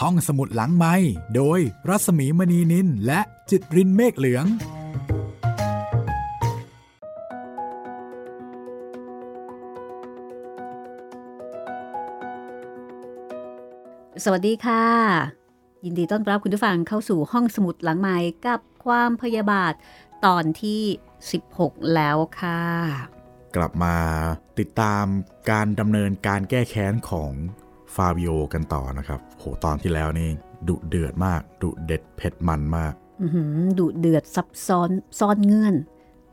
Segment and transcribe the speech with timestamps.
[0.00, 0.94] ห้องสมุดหลังไม้
[1.36, 3.20] โดยรัสมีมณีนินและ
[3.50, 4.46] จิตรินเมฆเหลือง
[14.24, 14.84] สวัสดีค่ะ
[15.84, 18.16] ยินดีต้อนรับคุณผู้ฟังเข้าสู่ห้องสมุดหลังไม้
[18.46, 19.72] กับความพยาบาท
[20.24, 20.82] ตอนที่
[21.38, 22.60] 16 แล้วค่ะ
[23.56, 23.96] กลับมา
[24.58, 25.04] ติดตาม
[25.50, 27.32] การดำเนินการแก้แค้นของ
[27.94, 30.28] ฟาบิโอกันต่อนะครับ โหตอนที่แล้วนี่
[30.68, 32.92] ดุเดือดมาก ดุเด็ดเผ็ดมันมาก
[33.22, 35.74] อื้อหือดุเดือดซับซ้อนซ่อนเงื่อน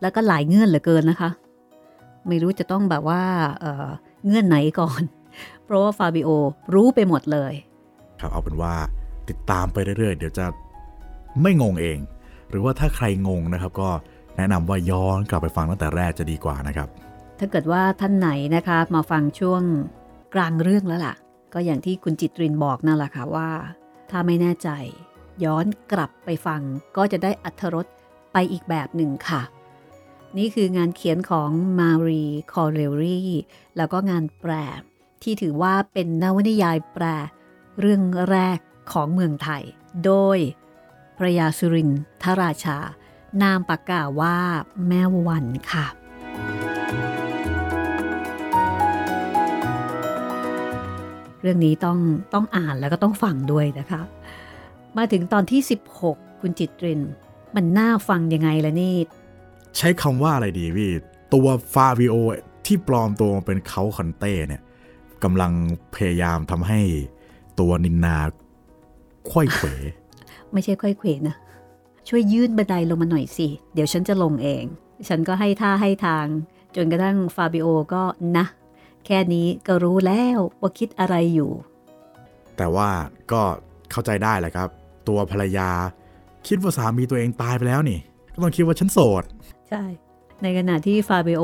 [0.02, 1.30] แล้วก็หลายเงื่อนเหลือเกินนะคะ
[2.28, 3.24] ไม่รู้จะต้องแบบว่า
[3.60, 3.88] เอ่อ
[4.26, 5.02] เงื่อนไหนก่อน
[5.66, 6.30] เพราะว่าฟาบิโอ
[6.74, 7.54] รู้ไปหมดเลย
[8.20, 8.74] ครับเอาเป็นว่า
[9.30, 10.46] ติดตามไปเรื่อยๆ เดี๋ยวจะ
[11.42, 11.98] ไม่งงเอง
[12.50, 13.90] หรือว่าถ้าใครงงนะครับ ก็
[14.38, 16.88] แนะนำว่าย้อนกลับไปฟังตั้งแต่แรกจะดีกว่านะครับ
[17.40, 19.62] ถ้าเกิดว่าท่านไหนนะคะ มาฟังช่วง
[20.34, 21.16] กลางเรื่องแล้วล่ะ
[21.54, 23.50] ก็อย่างที่คุณจิตรินบอกนั่นแหละค่ะว่า
[24.10, 24.70] ถ้าไม่แน่ใจ
[25.44, 26.62] ย้อนกลับไปฟัง
[26.98, 27.86] ก็จะได้อัธรส
[28.34, 29.42] ไปอีกแบบหนึ่งค่ะ
[30.38, 33.22] นี่คืองานเขียนของมารีคอเรลรี
[33.78, 34.54] แล้วก็งานแปล
[35.24, 37.06] ที่ถือว่าเป็นนวนิยายแปล
[37.80, 38.60] เรื่องแรก
[38.92, 39.64] ของเมืองไทย
[40.06, 40.38] โดย
[41.18, 41.90] พระยาสุริน
[42.24, 42.78] ทราชา
[43.42, 44.38] นามปากกาว่า
[44.88, 45.86] แม่วันค่ะ
[51.42, 51.98] เรื่องนี้ต้อง
[52.34, 54.02] ต้องอ่านแล้วก็ต้องฟังด้วยนะคะ
[54.98, 55.62] มาถึงตอนที่
[56.02, 57.02] 16 คุณจิตริน
[57.56, 58.96] มันน่าฟังยังไงล่ะนี่
[59.78, 60.92] ใช้คำว่าอะไรดีพี่
[61.34, 62.16] ตัวฟาบิโอ
[62.66, 64.62] ที่ปลอมตัวมาเป็นเขาคอนเต้เนี่ย
[65.24, 65.52] กำลัง
[65.96, 66.80] พยายามทำให้
[67.60, 68.18] ตัวนินนา
[69.30, 69.68] ควยเขว
[70.54, 71.36] ไม่ใช่ค่อยเขวนะ
[72.08, 74.64] ช่วยยื่นบันไดลงมาหน่อยสิ เดี๋ยวฉันจะลงเอง
[75.08, 76.26] ฉันก็ให้ท่าให้ทาง
[76.76, 78.04] จนกระทั่งฟาบิโอก็
[78.38, 78.46] นะ
[79.06, 81.52] แค่นี้ก็รู้แล้วว่าคิดอะไรอยู่
[82.58, 82.90] แต่ว่า
[83.32, 83.42] ก็
[83.92, 84.70] เข้าใจได้แหละครับ
[85.08, 85.70] ตัวภรรยา
[86.48, 88.00] คิดว่าสามีตัวเองตายไปแล้วนี่
[88.34, 89.24] ก็ต้องคิดว่าฉันโสด
[89.70, 89.84] ใช่
[90.42, 91.44] ในขณะที่ฟาเบโอ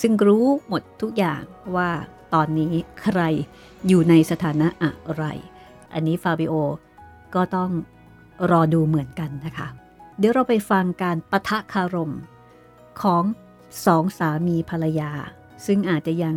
[0.00, 1.42] ซึ่งรู้หมดทุกอย่าง
[1.76, 1.90] ว่า
[2.34, 3.20] ตอนนี้ใคร
[3.88, 5.24] อยู่ในสถานะอะไร
[5.94, 6.54] อันนี้ฟาเบโอ
[7.34, 7.70] ก็ต้อง
[8.50, 9.68] รอดูเหมือนกันนะคะ
[10.18, 12.14] เดี๋ยวเราไปฟังการปะทะคารม
[13.02, 13.24] ของ
[13.86, 15.12] สองสามีภรรยา
[15.66, 16.36] ซึ่งอาจจะยัง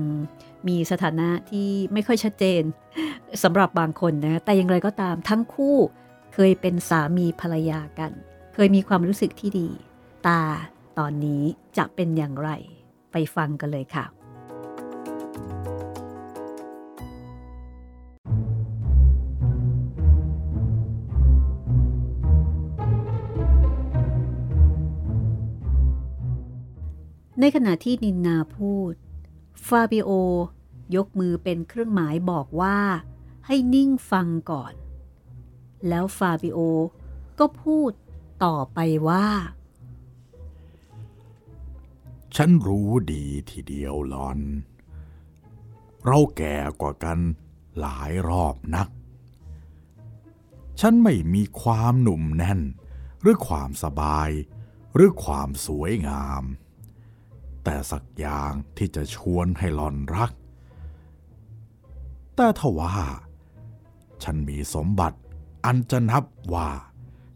[0.67, 2.61] มีสถานะที่ไม่ค่อยชัดเจน
[3.43, 5.77] สำหรับบางคนนะ แต่อย่างไรก็ตามทั้งคู่
[6.33, 8.11] เคยเป็นสามีภรรยากัน
[8.53, 9.69] เคยมีความรู้สึกที่ดี
[10.27, 10.41] ตา
[10.97, 11.43] ตอนนี้
[11.77, 12.49] จะเป็นอย่างไร
[13.11, 14.05] ไปฟังกันเลยค่ะ
[27.39, 28.93] ในขณะที่นินนาพูด
[29.67, 30.09] ฟาบิโอ
[30.95, 32.77] ยกมือเป็นเครื่องหมายบอกว่า
[33.45, 34.73] ให้นิ่งฟังก่อน
[35.87, 36.59] แล้วฟาบิโอ
[37.39, 37.91] ก็พูด
[38.43, 39.27] ต่อไปว่า
[42.35, 44.39] ฉันรู้ดีทีเดียวหลอน
[46.05, 47.19] เราแก่กว่ากัน
[47.79, 48.87] หลายรอบนัก
[50.79, 52.59] ฉันไม่มีความหนุ่มแน่น
[53.21, 54.29] หรือความสบาย
[54.95, 56.43] หรือความสวยงาม
[57.63, 60.31] แต่สักอย่างที่จะชวนให้หลอนรัก
[62.35, 62.93] แต่ทว่า
[64.23, 65.19] ฉันมีสมบัติ
[65.65, 66.69] อันจะนับว่า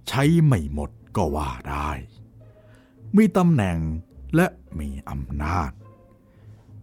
[0.07, 1.89] ใช้ไม่หมดก็ว่าได้
[3.15, 3.77] มีตำแหน่ง
[4.35, 4.47] และ
[4.79, 5.71] มีอำนาจ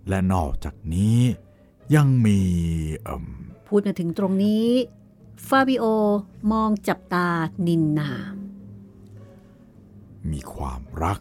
[0.09, 1.19] และนอกจากนี้
[1.95, 2.41] ยังมี
[3.05, 3.27] เอ่ม
[3.67, 4.67] พูดมาถึงตรงนี้
[5.49, 5.85] ฟาบิโอ
[6.53, 7.29] มองจับตา
[7.67, 8.11] นินนา
[10.31, 11.21] มีความรัก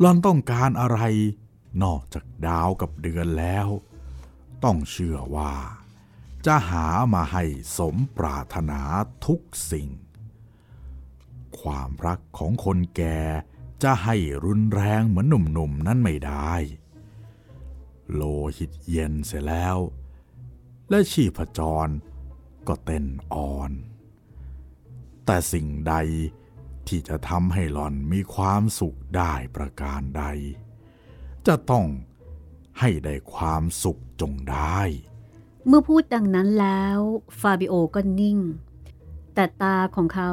[0.00, 0.98] หลอนต้องการอะไร
[1.82, 3.68] นอกจากดาวกับเดือนแล้ว
[4.64, 5.54] ต้องเชื่อว่า
[6.46, 7.44] จะหามาให้
[7.78, 8.80] สมปรารถนา
[9.26, 9.40] ทุก
[9.72, 9.88] สิ่ง
[11.60, 13.20] ความรักของคนแก่
[13.82, 16.52] จะให้รุนแรงเหมือนหนุ่มๆนั้นไม่ได้
[18.12, 18.22] โล
[18.56, 19.78] หิตเย็นเสียแล้ว
[20.90, 21.88] และชีพจร
[22.68, 23.70] ก็เต้นอ่อน
[25.26, 25.94] แต่สิ่งใด
[26.88, 30.24] ที่จะทำให้หล่อนมีความสุขได้ประการใด
[31.46, 31.86] จะต้อง
[32.80, 34.80] ให้ได้ความสุขจงได้
[35.66, 36.98] เมื่อพูดดังนั้นแล้ว
[37.40, 38.38] ฟาบิโอก็นิ่ง
[39.34, 40.30] แต่ตาของเขา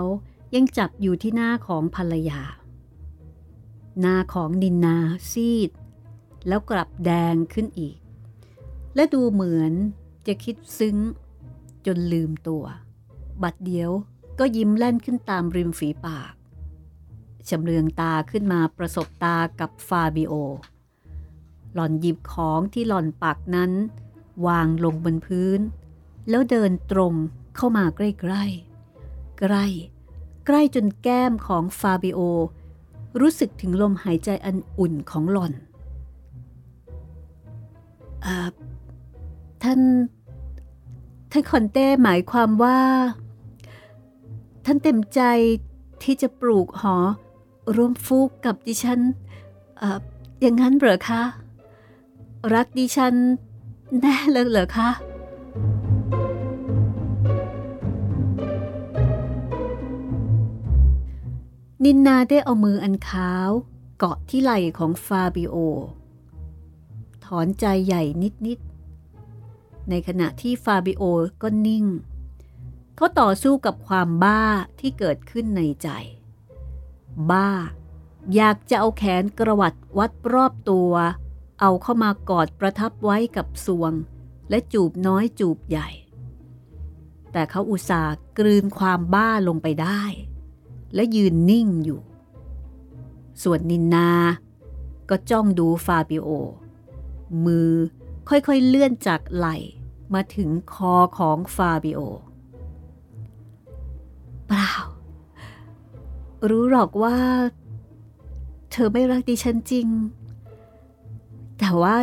[0.56, 2.42] ยังจับอยู่ที่หน้าของภรรยา
[4.00, 4.98] หน้าของนินนา
[5.32, 5.70] ซีด
[6.48, 7.98] แล้วกลับแดงขึ้นอีก
[8.96, 9.74] และดูเหมือน
[10.28, 10.98] จะคิดซึ้ง
[11.86, 12.64] จนลืมตัว
[13.44, 13.92] บัดเดียว
[14.40, 16.34] ก็ยิ้มแล่นขึ้นตามริมฝีปาก
[17.50, 20.34] ชำเลืองตาขึ้นมาประสบตากับฟาบิโอ
[21.74, 23.72] หล่อนหยิบของที่หล่อนปักนั้น
[24.48, 25.60] วางลงบนพื้น
[26.30, 27.14] แล้วเดินตรง
[27.56, 29.66] เข้ามาใกล้ๆ ใกล้
[30.46, 32.20] ใกล้จนแก้มของฟาบิโอ
[33.20, 35.54] รู้สึกถึงลมหายใจอันอุ่นของหล่อน
[39.64, 39.80] ท่าน
[41.32, 42.80] ท่านคอนเต้หมายความว่า
[44.66, 45.22] ท่านเต็มใจ
[46.04, 46.98] ที่จะปลูกหอ
[47.76, 49.00] ร่วมฟูกกับดิฉัน
[49.82, 49.84] อ
[50.42, 51.24] อย่างนั้นเหรอคะ
[52.54, 53.16] รักดิฉัน
[54.02, 54.90] แน่เลยเหรอคะ
[61.84, 63.50] นินนาได้เอามืออันขาว
[63.98, 65.56] เกาะที่ไหล่ของฟาบิโอ
[67.26, 68.04] ถอนใจใหญ่
[68.48, 71.04] นิดๆ ในขณะที่ฟาบิโอ
[71.42, 71.86] ก็นิ่ง
[72.96, 74.44] เขาต่อสู้กับความบ้า
[74.80, 75.90] ที่เกิดขึ้นในใจ
[77.32, 77.50] บ้า
[78.36, 80.92] อยากจะเอาแขนกระวัดวัดรอบตัว
[81.62, 83.94] เอาเข้ามากอดประทับไว้กับสวง
[84.50, 85.90] และจูบน้อยจูบใหญ่
[87.32, 90.04] แต่เขาอุตส่าห์กลืนความบ้าลงไปได้
[90.96, 92.02] และยืนนิ่งอยู่
[93.44, 94.12] ส่วนนินนา
[95.10, 96.28] ก็จ้องดูฟาบิโอ
[97.46, 97.72] มือ
[98.30, 99.56] ค่อยๆเลื่อนจากไหล่
[100.14, 102.00] มาถึงคอของฟาบิโอ
[104.48, 104.72] เปล่า
[106.50, 107.18] รู้หรอกว่า
[108.72, 109.88] เธอไม่รักดิฉันจริง
[111.60, 111.96] แต่ว่า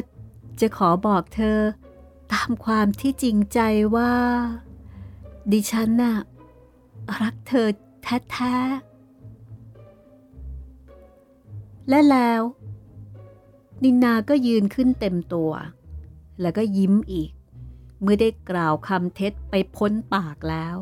[0.61, 1.59] จะขอบอกเธอ
[2.33, 3.61] ตามความที่จริงใจ
[3.97, 4.13] ว่า
[5.53, 6.17] ดิฉันน่ะ
[7.23, 7.69] รักเธอ
[8.03, 12.43] แท้ๆ และแล้ว
[13.83, 15.53] นินนาก็ยืนขึ้นเต็มตัว
[16.41, 17.31] แล้วก็ยิ้มอีก
[18.01, 20.77] เมื่อได้กล่าวคำเท็จไปพ้นปากแล้ว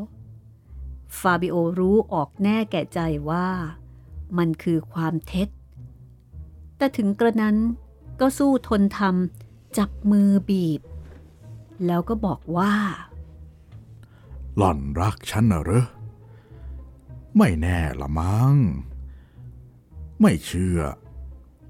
[1.18, 3.00] ฟาบิโอรู้ออกแน่แก่ใจ
[3.30, 3.48] ว่า
[4.38, 5.48] มันคือความเท็จ
[6.76, 7.56] แต่ถึงกระนั้น
[8.20, 10.80] ก็สู้ทนทำจับมือบีบ
[11.86, 12.74] แล้วก็บอกว่า
[14.56, 15.86] หล่อนรักฉันน่ะเหรอ
[17.36, 18.54] ไม่แน่ละมั้ง
[20.20, 20.80] ไม่เชื่อ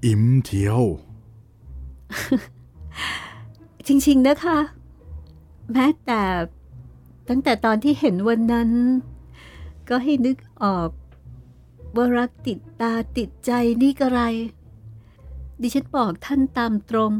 [0.05, 0.81] อิมเทียว
[3.87, 4.59] จริง ๆ นะคะ
[5.71, 6.21] แม้แต่
[7.29, 8.69] ตั้งแต่ตอนที่เห็นวันนั้น
[9.89, 10.89] ก็ให้นึกออก
[11.95, 13.51] ว่ารักติดตาติดใจ
[13.81, 14.19] นี่กระไร
[15.61, 17.13] ดิฉันบอกท่านตามตรง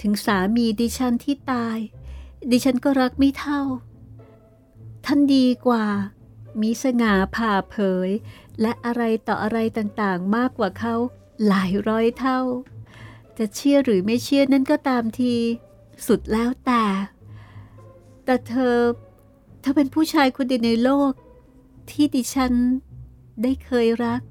[0.00, 1.78] ถึงสามีดิฉันที่ตาย
[2.50, 3.60] ดิฉันก็รักไม่เท่า
[5.06, 5.84] ท่านดีกว่า
[6.62, 7.76] มีสง่าผ่าเผ
[8.08, 8.10] ย
[8.60, 10.94] และอะไรต่ออะไรต่างๆ มากกว่าเขา
[11.46, 12.40] หลายร้อยเท่า
[13.38, 15.34] จะเชื่อหรือไม่เชื่อนั่นก็ตามที
[16.06, 16.84] สุดแล้วแต่
[18.24, 18.76] แต่เธอ
[19.60, 21.12] เธอเป็นผู้ชายคนเดียวในโลก
[21.92, 22.54] ที่ดิฉัน
[23.42, 24.22] ได้เคยรัก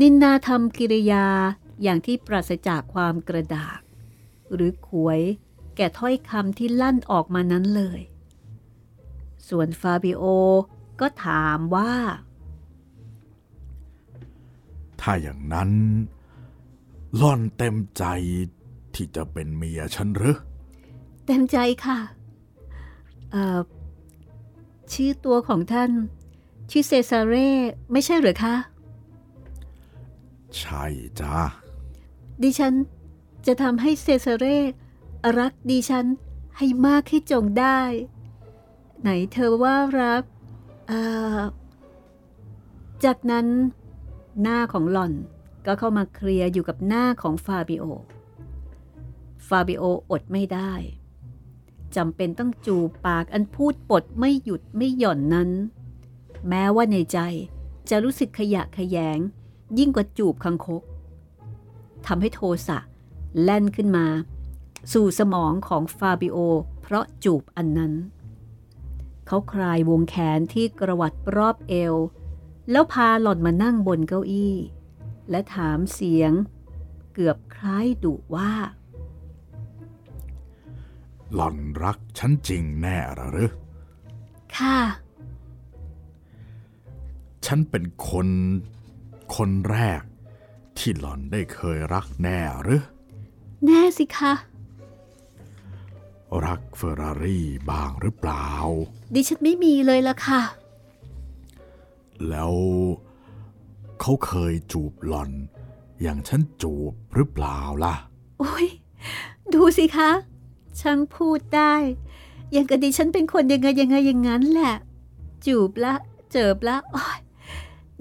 [0.00, 1.26] นินนาทำกิริยา
[1.82, 3.80] อย่างที่ปราศจากความกระดาก
[4.54, 5.20] หรือขวย
[5.76, 8.00] แก่ถ้อยคำที่ลั่นออกมานั้นเลย
[9.48, 10.22] ส่วนฟาบิโอ
[11.00, 11.92] ก็ถามว่า
[15.00, 15.70] ถ้าอย่างนั้น
[17.16, 18.04] หล่อนเต็มใจ
[18.94, 20.38] ที่จะเป็นเมียฉันหรือ
[21.26, 21.98] เต็มใจค่ะ
[23.30, 23.60] เอ่อ
[24.92, 25.90] ชื่อตัวของท่าน
[26.70, 27.50] ชื่อเซซาเร่
[27.92, 28.54] ไม่ใช่หรือคะ
[30.58, 30.84] ใช่
[31.20, 31.36] จ้า
[32.42, 32.74] ดิฉัน
[33.46, 34.58] จะทำให้เซซาเร่
[35.38, 36.06] รักดิฉัน
[36.56, 37.80] ให้มากให้จงได้
[39.00, 40.22] ไหนเธอว่ารัก
[40.88, 41.00] เอ่
[41.36, 41.38] อ
[43.04, 43.46] จากนั้น
[44.42, 45.12] หน้าของหล่อน
[45.66, 47.84] ก็เข้ามาเคลียร์อยู่กับหน้าของฟาบิโอ
[49.48, 50.72] ฟาบิโออดไม่ได้
[51.96, 55.50] จำเป็นต้องจูบปากอันพูดปดไม่หยุดไม่หย่อนนั้น
[56.48, 57.18] แม้ว่าในใจ
[57.90, 59.18] จะรู้สึกขยะแขยง
[59.78, 60.82] ยิ่งกว่าจูบคางคก
[62.06, 62.78] ทำให้โทสะ
[63.42, 64.06] แล่นขึ้นมา
[64.92, 66.36] สู่สมองของฟาบิโอ
[66.80, 67.92] เพราะจูบอันนั้น
[69.26, 71.94] เขาคลายวงแขนที่กระวัดรอบเอว
[72.70, 74.54] แล้วพาหล่อนมานั่งบนเก้าอี้
[75.30, 76.32] และถามเสียง
[77.14, 78.52] เกือบคล้ายดุว่า
[81.34, 82.98] หล่อนรักฉันจริงแน่
[83.30, 83.50] หรือ
[84.56, 84.78] ค่ะ
[87.46, 88.28] ฉันเป็นคน
[89.36, 90.02] คนแรก
[90.78, 92.82] ที่หล่อนได้เคยรักแน่หรือ
[93.66, 94.32] แน่สิคะ
[96.46, 98.48] รักเฟอร์รารี่บ้างหรือเปล่า
[99.14, 100.42] ดิฉันไม่มีเลยละค่ะ
[102.28, 102.52] แล้ว
[104.00, 105.30] เขาเคยจูบหล่อน
[106.02, 107.94] อย่างฉันจูบหรือเปล่าล่ะ
[108.38, 108.66] โอ้ย
[109.54, 110.10] ดูสิคะ
[110.80, 111.74] ช่างพูดได้
[112.52, 114.74] อย่างกับดิฉันเป็นคนยังไงยังไงอย่างนั้นแหละ
[115.46, 115.94] จูบละ
[116.30, 117.18] เจิบละโอ้ย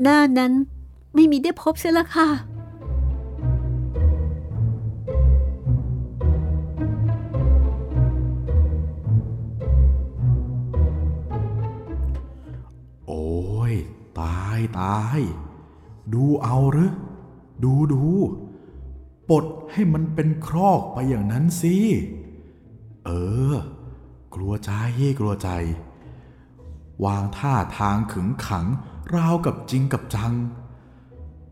[0.01, 0.53] หน้านั้น
[1.15, 2.29] ไม่มีได้พบเสียละค่ะ
[13.07, 13.23] โอ้
[13.71, 13.73] ย
[14.19, 15.21] ตายตาย
[16.13, 16.91] ดูเอาหรือ
[17.63, 18.03] ดูดู
[19.29, 21.75] ปลดให้มันเป็นครอกไปอย่างนั้นสิ
[23.05, 23.09] เอ
[23.51, 23.53] อ
[24.33, 24.71] กลัวใจ
[25.19, 25.49] กลัวใจ
[27.05, 28.65] วางท่าทางขึงขัง
[29.15, 30.33] ราวกับจริงกับจัง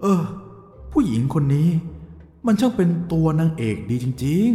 [0.02, 0.24] เออ
[0.92, 1.70] ผู้หญิงคนนี้
[2.46, 4.50] มันช่างเป็นตัวนางเอกดีจริง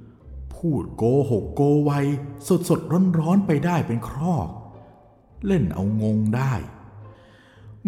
[0.00, 1.90] ๆ พูดโกหกโกไว
[2.46, 4.48] สดสดร้อนร้อนๆไปได้เป็นครอก
[5.46, 6.52] เล่นเอางงได้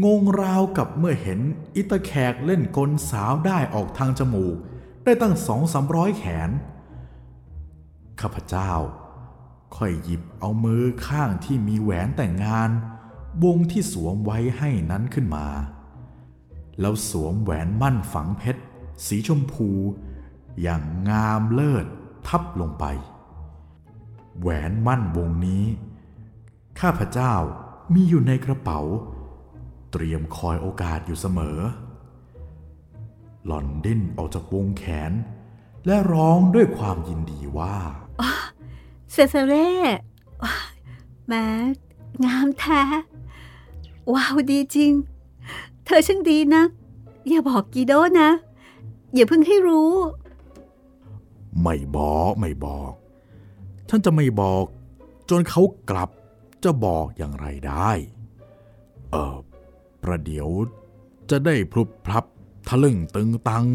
[0.03, 1.41] งงราวกับเมื่อเห็น
[1.77, 4.57] อิตาแขกเล่นกลสาวได้ออกทางจมูก
[5.05, 6.51] ได้ตั้งสองสามร้อยแขน
[8.21, 8.73] ข้าพเจ้า
[9.77, 12.71] ค่อยหยิบเอามือข้างที่มีแหวนแต่งงาน
[13.45, 15.47] วงที่สวมไว้ให้นั้นขึ้นมา
[16.81, 18.63] แล้วสวมแหวนมั่นฝังเพชร
[19.07, 19.69] สีชมพู
[20.63, 21.87] อย่างงามเลิศ
[22.29, 22.85] ทับลงไป
[24.41, 25.65] แหวนมั่นวงนี้
[26.81, 27.35] ข้าพเจ้า
[27.95, 28.81] มีอยู่ในกระเป๋า
[29.97, 31.59] เตรียมคอยโอกาสอยู่เสมอ
[33.45, 35.13] หล่อนดิ้นออกจากวงแขน
[35.87, 37.77] และร้องด้วยความยินดีว่า
[39.13, 39.73] เซเซเร่
[40.43, 40.75] ว้าย
[41.27, 41.47] แม้
[42.25, 42.83] งามแท้
[44.13, 44.93] ว้าวดีจริง
[45.85, 46.63] เธอช่างดีนะ
[47.29, 48.31] อย่าบอกกีโดนะ
[49.15, 49.93] อย่าเพิ่งให้รู้
[51.63, 52.93] ไม่บอกไม่บอก
[53.89, 54.65] ฉันจะไม่บอก
[55.31, 56.11] จนเขากลับ
[56.65, 57.91] จะบอกอย่างไรได้
[59.13, 59.37] เออ
[60.05, 60.49] ประเดี๋ยว
[61.31, 62.25] จะได้พลุบพลับ
[62.69, 63.67] ทะลึ่งตึงตัง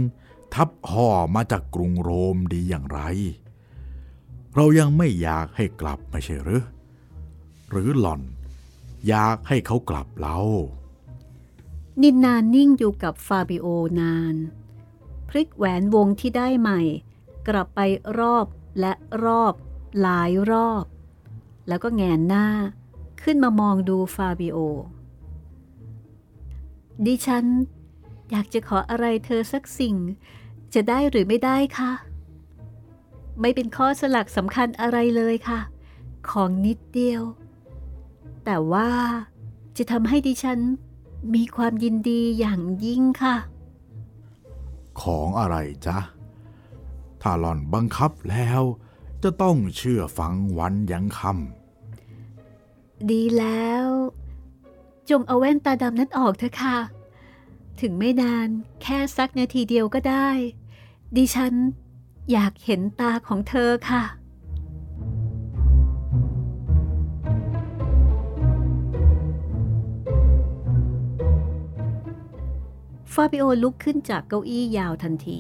[0.54, 3.00] ทับห่อมาจากกรุงโรมดีอย่างไร
[4.56, 6.64] เรายังไม่อยากให้กลับไม่ใช่หรือ
[7.70, 8.22] หรือหล่อน
[9.08, 10.38] อยากให้เขากลับเรา
[12.02, 13.68] นินนานนิ่งอยู่กับฟาบิโอ
[14.00, 14.36] นาน
[15.30, 16.82] พลิกแหวนวงที่ได้ใหม่
[17.48, 17.80] กลับไป
[18.20, 18.46] รอบ
[18.80, 18.94] และ
[19.26, 19.54] รอบ
[20.02, 20.86] หลายรอบ
[21.68, 22.48] แล้วก็แงนหน้า
[23.24, 24.58] ขึ้นมามองดูฟาบิโอ
[27.06, 27.46] ดิฉัน
[28.32, 29.96] อยากจะขออะไรเธอสักสิ่ง
[30.74, 31.92] จะได้หรือไม่ได้คะ
[33.42, 35.60] ไม่เป็นข้อสลักสำคัญอะไรเลยค่ะ
[36.30, 37.24] ของนิดเดียว
[38.46, 38.90] แต่ว่า
[39.78, 40.60] จะทำให้ดิฉัน
[41.36, 43.36] มีความยินดีอย่างยิ่งค่ะ
[45.02, 45.98] ของอะไรจ๊ะ
[47.22, 48.62] ถ้าหล่อนบังคับแล้ว
[49.24, 51.22] จะต้องเชื่อฟังวันยังค
[53.10, 53.88] ดีแล้ว
[55.10, 56.78] จงเอาแว่นตาดำนั้นออกเถอะค่ะ
[57.82, 58.50] ถึงไม่นาน
[58.82, 60.30] แค่สักนาทีเดียวก็ได้
[61.16, 61.54] ดิฉัน
[62.32, 64.04] อยากเห็นตาของเธอค่ะ
[73.14, 75.40] ฟาบิโอลุกขึ้นจากเก้าอี้ยาวทันที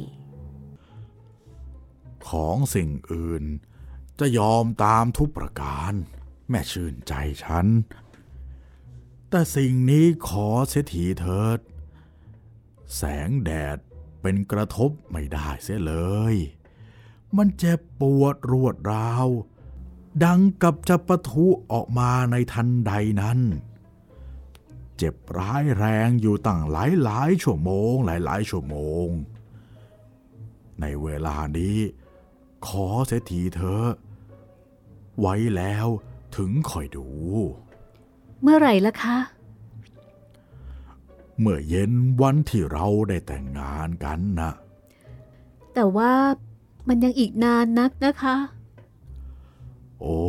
[2.27, 3.43] ของสิ่งอื่น
[4.19, 5.93] จะยอมตามทุกประการ
[6.49, 7.65] แม่ชื่นใจฉัน
[9.29, 11.59] แต่สิ่งนี้ขอเสียทีเถิด
[12.95, 13.77] แสงแดด
[14.21, 15.95] เป็นกระทบไม่ได้เสียเล
[16.33, 16.35] ย
[17.37, 19.27] มันเจ็บปวดรวดราว
[20.23, 23.39] ดังกับจะปะทุออกมาในทันใดนั้น
[24.97, 29.07] เจ็บร้ายแรงอยู่ตั้งหลายหลายชั่วโมงหลายหลายชั่วโมง
[30.81, 31.77] ในเวลานี้
[32.67, 33.89] ขอเสียทีเถอะ
[35.19, 35.87] ไว้แล้ว
[36.35, 37.07] ถึงคอยดู
[38.41, 39.17] เมื่อไหร่ละคะ
[41.39, 41.91] เมื่อเย็น
[42.21, 44.51] วันที่เราได้แต่งงานกันนะ
[45.73, 46.13] แต่ว่า
[46.87, 48.35] มันยังอีกนานนักนะคะ
[50.01, 50.21] โอ้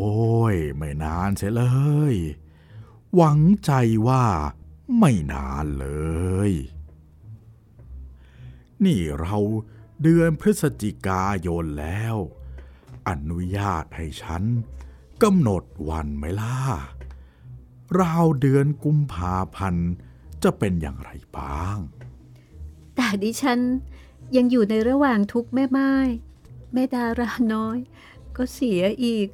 [0.55, 1.64] ย ไม่นานเสียเล
[2.12, 2.14] ย
[3.14, 3.73] หวังใจ
[4.09, 4.25] ว่า
[4.99, 5.88] ไม่นานเล
[6.50, 6.52] ย
[8.85, 9.37] นี่เรา
[10.02, 12.17] เดือนพฤศจิกายนแล้ว
[13.09, 14.43] อนุญาตให้ฉัน
[15.23, 16.57] กำหนดวันไหมล่ะ
[18.01, 19.91] ราวเดือนกุมภาพันธ์
[20.43, 21.79] จะเป็นอย่างไรบ้าง
[22.95, 23.59] แต่ดิฉัน
[24.37, 25.95] ยังอยู่ในระหว่างทุกข์แม่ไม้
[26.73, 27.79] แม่ดาราน้อย
[28.37, 29.29] ก็เสียอีก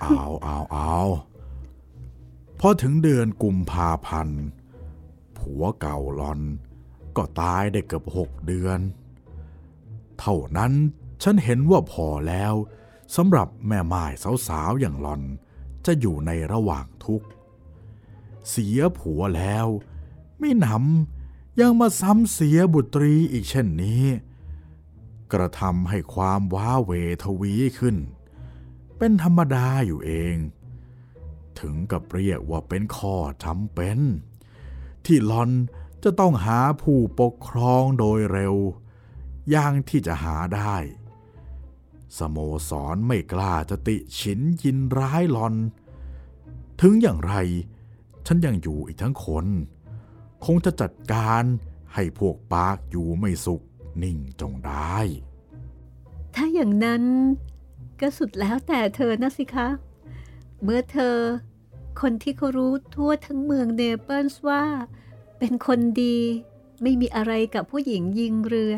[0.00, 0.96] เอาเอาเอา
[2.60, 4.42] พอถึงเดือนกุมภาพันธ์
[5.38, 6.40] ผัวเก่าหลอน
[7.16, 8.78] ก็ตายได้เกือบหกเดือน
[10.20, 10.72] เท่านั้น
[11.22, 12.54] ฉันเห็นว่าพอแล้ว
[13.16, 14.04] สำหรับแม่ไม้
[14.48, 15.22] สาวๆอย่างหลอน
[15.86, 17.28] จะอยู่ในระหว่างทุกข์
[18.48, 19.66] เสียผัวแล้ว
[20.38, 24.04] ไม่หนำยังมาซ้ำเสียบุตรีอีกเช่นนี้
[25.32, 26.92] กระทำให้ความว้าเว
[27.24, 27.96] ทวีขึ้น
[28.96, 30.36] เป็นธรรมดาอยู่เอง
[31.58, 33.98] ถึงกับเรียกว่าเป็นข้อจำเป็น
[35.04, 35.50] ที่หลอน
[36.02, 38.54] จะต้องหาผู้ปกครองโดยเร็ว
[39.50, 40.76] อย่างที่จะหาได้
[42.18, 42.38] สโม
[42.68, 45.54] สรไม่กล้าจะติฉินยินร้ายหลอน
[46.80, 47.34] ถึงอย่างไร
[48.26, 49.46] ฉันยังอยู่อีกทั้งคน
[50.44, 51.44] คงจะจัดการ
[51.94, 53.62] ให้พวกปากอยู่ไม่สุข
[54.02, 54.98] นิ่งจงได้
[56.34, 57.02] ถ้าอย่างนั้น
[58.00, 59.68] ก็สุดแล้วแต่เธอนะสิคะ
[60.62, 61.16] เมื่อเธอ
[62.00, 64.64] คนที่เขารู้ทั่วทั้งเมืองเนเปิลส์ว่า
[65.38, 66.18] เป็นคนดี
[66.82, 68.74] ไม่มีอะไรกับผู้หญิงยิงเรือ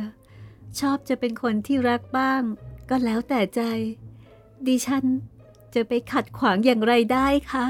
[0.80, 2.42] ชอบจะเป็นคนที่รักบ้าง
[2.88, 3.60] ก็แล้วแต่ใจ
[4.66, 5.04] ดิฉัน
[5.74, 7.66] จะไปขัดขวางอย่างไรได้คะ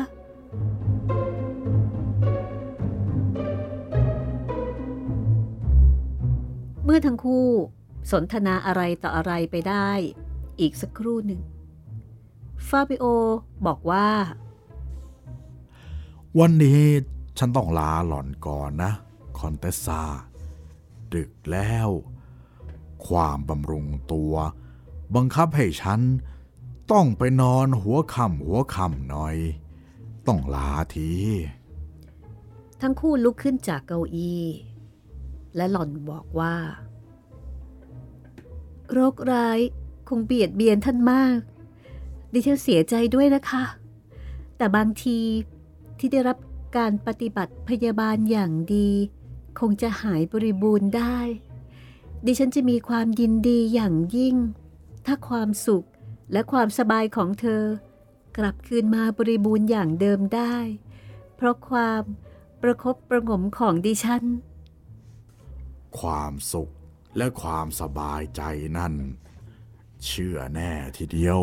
[6.84, 7.48] เมื่อทั้งคู่
[8.10, 9.90] สนทนาอะไรต่ออะไรไปได้
[10.60, 11.40] อีกสักครู่หนึ่ง
[12.68, 13.04] ฟาบิโอ
[13.66, 14.08] บอกว่า
[16.38, 16.82] วันนี้
[17.38, 18.92] ฉันต้องลาหล่อนก่อนนะ
[19.38, 20.02] คอนเตสซา
[21.14, 21.88] ดึกแล้ว
[23.06, 24.34] ความบำรุงตัว
[25.14, 26.00] บังคับให้ฉัน
[26.92, 29.36] ต้องไปนอนหัวค่ำหัวค่ำหน่อย
[30.26, 31.12] ต้องลาที
[32.80, 34.44] ทั้งคู่ลุกขึ้นจากเก้าอี้
[35.56, 36.54] และหล่อนบอกว่า
[38.92, 39.60] โรคร้าย
[40.08, 41.38] คงเบียดเบียนท่านมาก
[42.32, 43.64] ดิฉันเสียใจด้วยนะคะ
[44.56, 45.18] แต่บางที
[45.98, 46.38] ที่ได้รับ
[46.76, 48.90] การปฏิบัติพยาบาลอย่างดี
[49.60, 51.18] คงจะหายบริบูรณ์ได้
[52.26, 54.36] ดิฉันจะมีความยินดีอย่างยิ่ง
[55.06, 55.84] ถ้าความสุข
[56.32, 57.64] และความสบายของเธอ
[58.36, 60.56] กลับคืนมาบริบูรณ์อย่างเดิมได้
[61.36, 62.02] เพราะความ
[62.62, 64.24] ประคบประงมของดิฉัน
[66.00, 66.72] ความสุข
[67.16, 68.42] และความสบายใจ
[68.78, 68.94] นั่น
[70.06, 71.40] เชื่อแน่ทีเดียว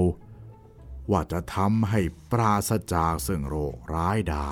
[1.12, 2.02] ว่าจะทำให้
[2.32, 4.52] ปราศจากซึ่งโรคร้ายได้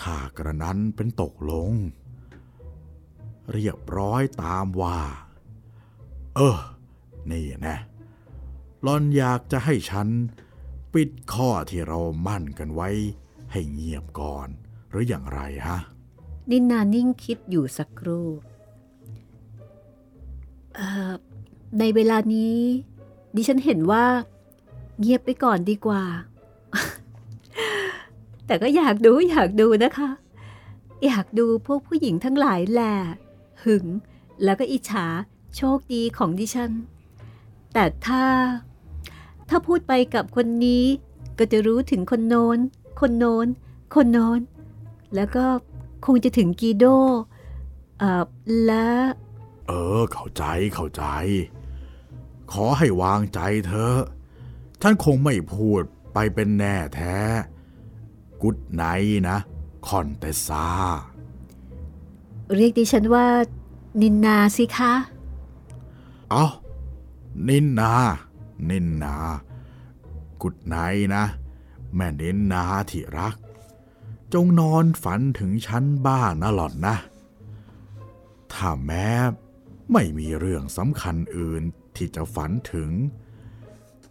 [0.00, 1.72] ถ้ากระนั้นเป็นตกลง
[3.52, 5.00] เรียบร้อยตามว่า
[6.36, 6.58] เออ
[7.30, 7.76] นี่นะ
[8.82, 10.08] หลอนอยากจะให้ฉัน
[10.92, 12.88] ปิดข้อที่เรามั่นกันไว้
[13.52, 14.48] ให้เงียบก่อน
[14.90, 15.78] หรืออย่างไรฮะ
[16.50, 18.28] นินนานิ่งคิดอยู่สักครู่
[21.78, 22.58] ในเวลานี้
[23.34, 24.04] ดิฉันเห็นว่า
[25.00, 26.02] เงียบไปก่อนดีกว่า
[28.46, 30.10] แต่ก็อยากดูอยากดูนะคะ
[31.06, 32.94] อยากดูพวกผู้หญิงทั้งหลายแหละ
[33.64, 33.86] หึง
[34.44, 35.06] แล้วก็อิจฉา
[35.56, 36.70] โชคดีของดิฉัน
[37.72, 38.24] แต่ถ้า
[39.48, 40.84] ถ้าพูดไปกับคนนี้
[41.38, 42.58] ก็จะรู้ถึงคนโน้น
[43.00, 43.46] คนโน้น
[43.94, 44.40] คนโน้น
[45.14, 45.44] แล้วก็
[46.06, 46.84] คงจะถึงกีโด
[47.98, 48.24] เอ่อ
[48.64, 48.88] และ
[49.66, 51.04] เออ เข้าใจเข้าใจ
[52.52, 53.98] ขอให้วางใจเธอะ
[54.82, 55.82] ฉันคงไม่พูด
[56.14, 57.16] ไปเป็นแน่แท้
[58.42, 58.84] กุดไน
[59.28, 59.38] นะ
[59.86, 60.66] คอนเตซา
[62.56, 63.26] เรียกดิฉันว่า
[64.00, 64.92] นินนาสิคะ
[66.30, 66.44] เอา
[67.48, 67.92] นินนา
[68.70, 69.14] นินนา
[70.42, 70.76] กุดไน
[71.14, 71.24] นะ
[71.94, 73.36] แม่นินนาที่รัก
[74.32, 76.96] จงนอนฝันถึงฉันบ้างนะหล่อนนะ
[78.52, 79.08] ถ้าแม้
[79.92, 81.62] ไม่มีเรื่องสำคัญอื่น
[81.96, 82.90] ที่จะฝันถึง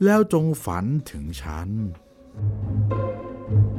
[0.04, 1.70] แล้วจงฝันถึงฉัน
[2.90, 3.79] อยู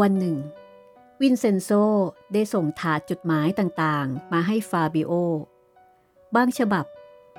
[0.00, 0.36] วันหนึ่ง
[1.20, 1.70] วินเซนโซ
[2.32, 5.12] ได้ส่งถาดจดหมายต่างๆ มาให้ฟาบิโอ
[6.36, 6.86] บางฉบับ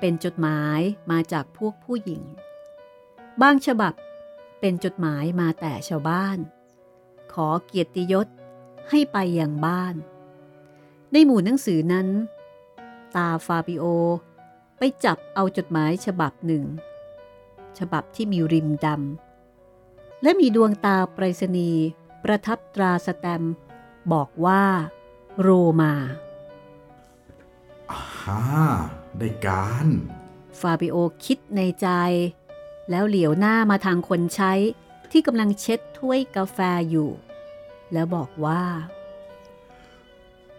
[0.00, 2.22] เป็นจดหมายมาจากพวกผู้หญิง
[3.42, 3.94] บางฉบับ
[4.60, 6.38] เป็นจดหมายมาแต่ชาวบ้าน
[7.32, 8.26] ขอเกียรติยศ
[8.90, 9.94] ให้ไปยังบ้าน
[11.12, 12.08] ในหมู่หนังสือนั้น
[13.14, 13.84] ตาฟาบิโอ
[14.78, 16.64] ไปจับเอาจดหมายฉบับหนึ่ง
[17.78, 21.84] ฉบับที่มีริมดำและมีดวงตราไปรษณีย์
[22.32, 23.54] ประทับตราสแตมป์
[24.12, 24.64] บอกว่า
[25.40, 25.48] โร
[25.80, 25.94] มา
[28.18, 28.42] ฮ่า
[29.18, 29.88] ได้การ
[30.60, 31.88] ฟาบิโอคิดในใจ
[32.90, 34.52] แล้วเหลียวหน้ามาทางคนใช้
[35.10, 36.58] ที่กำลังเช็ดถ้วยกาแฟ
[36.90, 37.10] อยู่
[37.92, 38.62] แล้วบอกว่า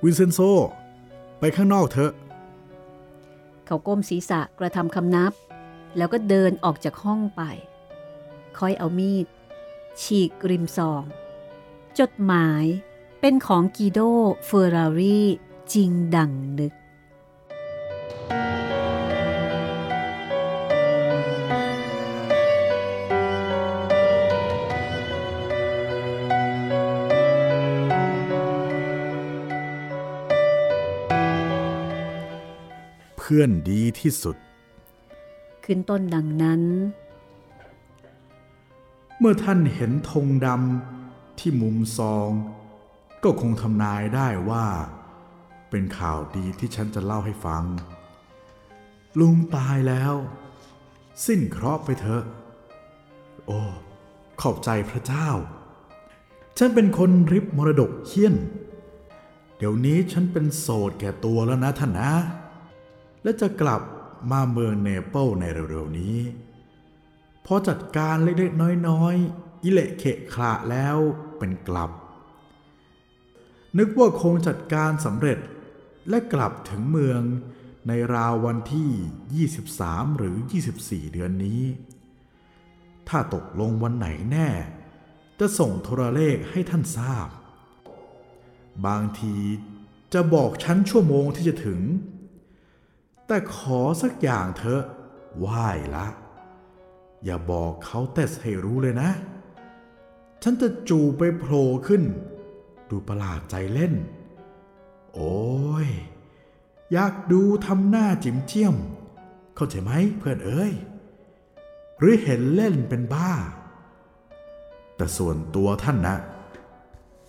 [0.04, 0.40] วินเซนโซ
[1.40, 2.12] ไปข้างนอกเถอะ
[3.66, 5.34] เขาก้มศีรษะกระทำคำนับ
[5.98, 7.42] แล้วก็เดินออกจากห้องไป
[8.60, 9.26] ค่อยเอามีด
[10.02, 11.04] ฉีกริมซอง
[12.00, 12.66] จดหมาย
[13.20, 14.00] เป็นของกีโด
[14.46, 15.22] เฟอร์รารี
[15.74, 16.74] จริงดังนึก
[33.18, 34.38] เพื่อนดีที่สุด
[35.64, 36.62] ขึ้นต้นดังนั้น
[39.20, 41.01] เมื่อท่านเห็นธงดำ
[41.42, 42.30] ที่มุมซอง
[43.24, 44.66] ก็คงทำนายได้ว่า
[45.70, 47.64] เป็นข่าวดีที่ฉันจะเล่าให้ฟัง
[49.20, 50.14] ลุงตายแล้ว
[51.26, 52.24] สิ้นเคราะห์ไปเถอะ
[53.46, 53.62] โอ้
[54.42, 55.30] ขอบใจพระเจ้า
[56.58, 58.36] ฉันเป็นคนริบมรดกเฮี้ยน
[59.58, 62.14] เดี๋ยวนี้ฉันเป็นโสดแก่ตัวแล้วนะท่านนะ
[63.24, 63.82] และจะกลับ
[64.32, 66.18] มาเมืองเนเปิลในเร็วๆนี้
[67.46, 70.98] พอจัดการเล็กๆน้อยๆอิเละเขะขระแล้ว
[71.42, 71.92] เป็นกลับ
[73.78, 75.40] นึกว่าคงจัดการสำเร็จ
[76.10, 77.22] และกลับถึงเมือง
[77.88, 80.36] ในราววันที่ 23 หรือ
[80.76, 81.62] 24 เดือนนี้
[83.08, 84.50] ถ้าตกลงวันไหนแน่
[85.40, 87.28] จะส่งโทรเลขให้ท่านทราบ
[88.86, 89.36] บางที
[90.14, 91.82] จะบอกชั้นชั่วโมงที่จะถึง
[93.28, 94.84] แต่ขอสักอย่างเถอะ
[95.40, 96.08] ไหว้ละ
[97.24, 99.10] อย่าบอกเขาแต่ให้รู้เลยนะ
[100.44, 102.04] ฉันจะจูไปโผล่ขึ้น
[102.90, 103.94] ดูประหลาดใจเล่น
[105.14, 105.36] โอ้
[105.86, 105.90] ย
[106.92, 108.76] อยากดูทำหน้าจิ๋มเจียม
[109.56, 110.74] เข้าใจไหมเพื่อนเอ้ย
[111.98, 113.32] หรือเห็นเล่นเป็นบ้า
[114.96, 116.18] แต่ส่วนตัวท่านนะ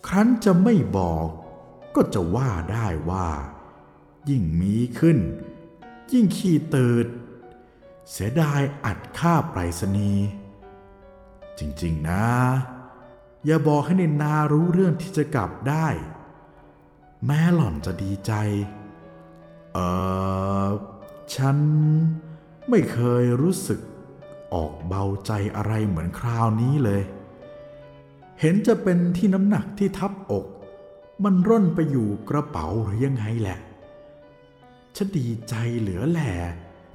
[0.07, 1.27] ครั้นจะไม่บอก
[1.95, 3.29] ก็จะว่าได้ว่า
[4.29, 5.19] ยิ่งมีขึ้น
[6.13, 7.07] ยิ่งขี้เติด
[8.11, 10.27] เสียดายอัดค่าไปรษณีย์
[11.59, 12.27] จริง ๆ นะ
[13.47, 15.87] อย่าบอกให้นินนารู้เรื่องที่จะกลับได้
[17.27, 18.33] แม่หล่อนจะดีใจ
[19.73, 19.79] เอ
[20.67, 20.69] อ
[21.35, 21.57] ฉัน
[22.69, 23.81] ไม่เคยรู้สึก
[24.55, 27.03] ออกเบาใจอะไรเหมือนคราวนี้เลย
[28.41, 30.45] เห็นจะเป็นที่น้ำหนักที่ทับอก
[31.25, 33.59] มันร่นไปอยู่กระเป๋าหรือยังไงแหละ
[34.97, 36.33] ฉันดีใจเหลือแหล่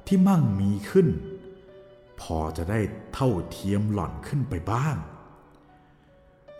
[0.06, 1.08] ที่มั่งมีขึ้น
[2.20, 2.80] พอจะได้
[3.12, 4.96] เท่าเทียมหล่อนขึ้นไปบ้าง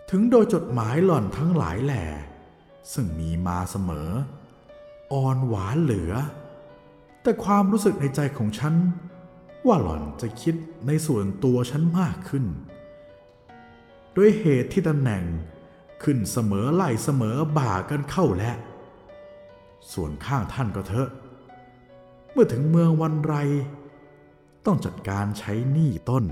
[0.09, 2.03] ถึงโดยจดหมายหล่อนทั้งหลายแหล่
[2.93, 4.09] ซึ่งมีมาเสมอ
[5.13, 6.13] อ่อนหวานเหลือ
[7.21, 8.75] แต่ความรู้สึกในใจของฉัน
[9.65, 10.55] ว่าหล่อนจะคิด
[10.87, 12.45] ในส่วนตัวฉันมากขึ้น
[14.15, 15.23] ด้วยเหตุที่ตำแหน่ง
[16.03, 18.57] ขึ้นเสมอไหลเสมอบ่ากันเข้าแล้ว
[19.93, 21.09] ส่วนข้างท่านก็เถอะ
[22.31, 23.35] เมื่อถึงเมืองวันไร
[24.65, 26.23] ต้องจัดการใช้หนี้ต้น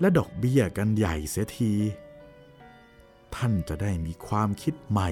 [0.00, 1.72] และดอกเบี้ยกันใหญ่เสียที
[3.36, 5.10] ท่านจะได้มีความคิดใหม่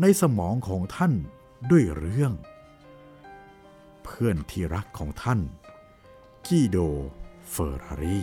[0.00, 1.12] ในสมองของท่าน
[1.70, 2.32] ด้วยเรื่อง
[4.04, 5.40] เพื่อนที่รักของท่าน
[6.46, 6.76] กีโด
[7.50, 8.22] เฟอร์รารี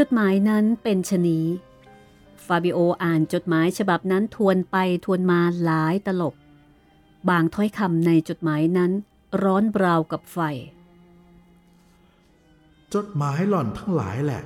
[0.06, 1.38] ดหมายนั้นเป็นชนี
[2.46, 6.34] ฟาบิโออ่านจดหมายฉบับนั้นทวนไปทวนมาหลายตลบ
[7.28, 8.92] บางถ้อยคำในจดหมายนั้น
[9.42, 10.38] ร้อนราวกับไฟ
[12.94, 14.42] จดหมายหล่อนทั้งหลายแหละ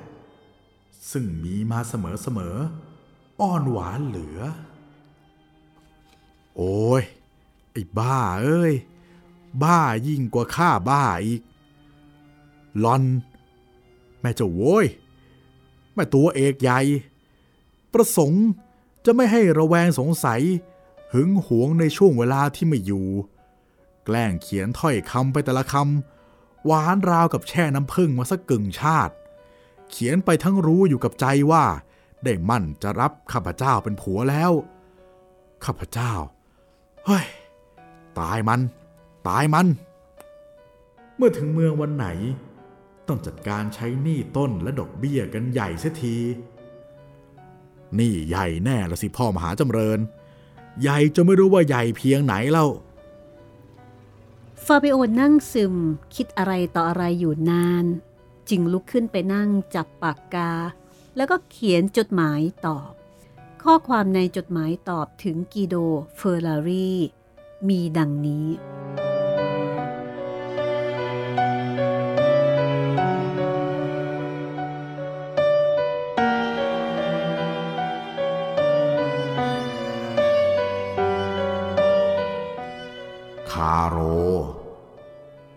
[1.11, 4.41] ซึ่งมีมาเสมอๆอ้อนหวานเหลือ
[6.57, 7.03] โอ้ย
[7.73, 8.75] ไอ้บ้าเอ้ย
[9.63, 11.43] บ้ายิ่งกว่าข้าบ้าอีก
[12.79, 13.03] หลอน
[14.21, 14.87] แม่เจ้าโว้ย
[15.95, 16.81] แม่ตัวเอกใหญ่
[17.95, 18.47] ประสงค์
[19.05, 20.43] จะไม่ให้ระแวงสงสัย
[21.13, 23.07] หึงหวงในช่วงเวลาที่ไม่อยู่
[24.05, 29.15] แกล้งเขียนถ้อยคำไปแต่ละคำหวานราวกับแช่น้ำผึ้งมาสักกึ่งชาติ
[29.91, 31.65] เขียนไปทั้งรู้อยู่กับใจว่า
[32.25, 34.53] ได้มั่นจะรับข้าพเจ้าเป็นผัวแล้ว
[35.65, 36.13] ข้าพเจ้า
[37.07, 37.27] เฮ้ย
[38.19, 38.61] ตายมัน
[39.29, 39.67] ตายมัน
[41.17, 42.07] เมื่อถึงเมืองวันไหน
[43.09, 46.17] ต้องจัดการใช้หนี้ต้นและดอกเบี้ยกันใหญ่เสียที
[47.99, 50.01] นี่ใหญ่แน่ละสิพ่อมหาจำเริญ
[50.81, 52.67] ใหญ่จะไม่รู้ว่าใหญ่เพียงไหนเล่า
[54.65, 55.75] ฟาบิโอนั่งซึม
[56.15, 57.85] คิดอะไรต่ออะไรอยู่นาน
[58.51, 60.53] จึงลุกขึ้นไปนั่งจับปากกา
[61.17, 62.93] แล้วก็เขียนจดหมายตอบ
[63.63, 65.75] ข้อความในจดหมายตอบถึงกีโด
[66.17, 66.91] เฟอร์รารี
[67.69, 68.47] มีดังนี้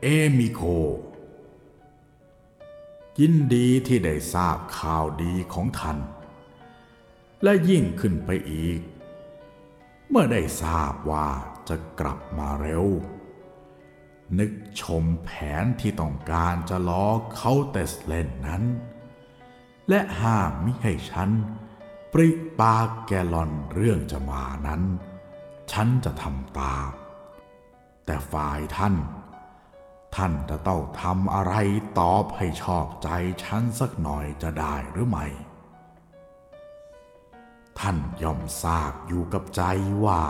[0.06, 0.62] เอมิโค
[3.20, 6.00] ยินดีที่ได้ทราบข่าวดีของท่าน
[7.44, 8.80] และยิ่งขึ้นไปอีก
[10.10, 11.30] เมื่อได้ทราบว่า
[11.70, 12.86] จะกลับมาเร็ว
[14.40, 15.30] นึกชมแผ
[15.64, 18.64] นที่ต้องการจะล้อเขาเตสเลนนั้น
[19.90, 21.30] และห้ามมิให้ฉัน
[22.14, 24.82] ปริปากแกลอนเรื่องจะมานั้น
[25.72, 26.90] ฉันจะทำตาม
[28.06, 28.96] แต่ฝ่ายท่าน
[30.16, 31.54] ท่านจะต้องทำอะไร
[32.00, 33.10] ตอบให้ชอบใจ
[33.44, 35.26] ฉันสักหน่อยจะได้หรือไม่
[37.80, 39.64] ท่านย่อมทราบอยู่กับใจ
[40.06, 40.22] ว่า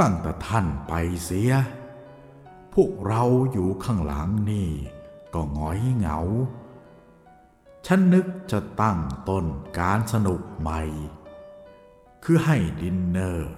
[0.00, 0.92] ตั้งแต่ท่านไป
[1.24, 1.52] เสีย
[2.74, 3.22] พวกเรา
[3.52, 4.70] อยู่ข้างหลังนี่
[5.34, 6.18] ก็หงอยเหงา
[7.86, 9.44] ฉันนึกจะตั้งต้น
[9.78, 10.82] การสนุกใหม่
[12.24, 13.50] คือให้ดินเนอร์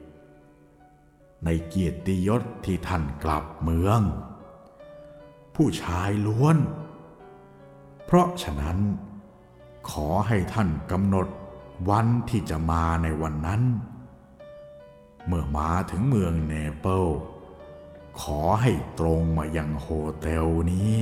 [1.44, 4.00] ในเกียรติยศที่ท่านกลับเมือง
[5.54, 6.56] ผู้ชายล้วน
[8.04, 8.78] เพราะฉะนั้น
[9.90, 11.26] ขอให้ท่านกำหนด
[11.90, 13.62] วันที่จะมาในวันนั้น
[15.26, 17.06] เมื่อมาถึงเมืองเนเปิล
[18.20, 19.86] ขอให้ตรงมายังโฮ
[20.20, 20.94] เทลนี้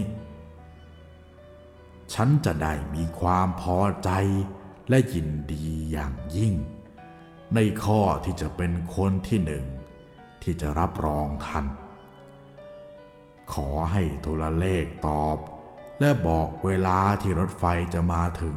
[2.14, 4.10] ฉันจะได้มีความพอใจ
[4.88, 6.54] และยินดีอย่างยิ่ง
[7.54, 9.64] ในข้อที่จะเป็นคนที่หนึ่ง
[10.50, 11.66] ที่จะรับรองท่าน
[13.52, 15.36] ขอให้โทรเลขตอบ
[16.00, 18.56] และบอกเวลาที่รถไฟจะมาถึง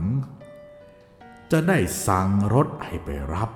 [1.52, 1.78] จะได้
[2.08, 3.50] สั่งรถให้ไปรับ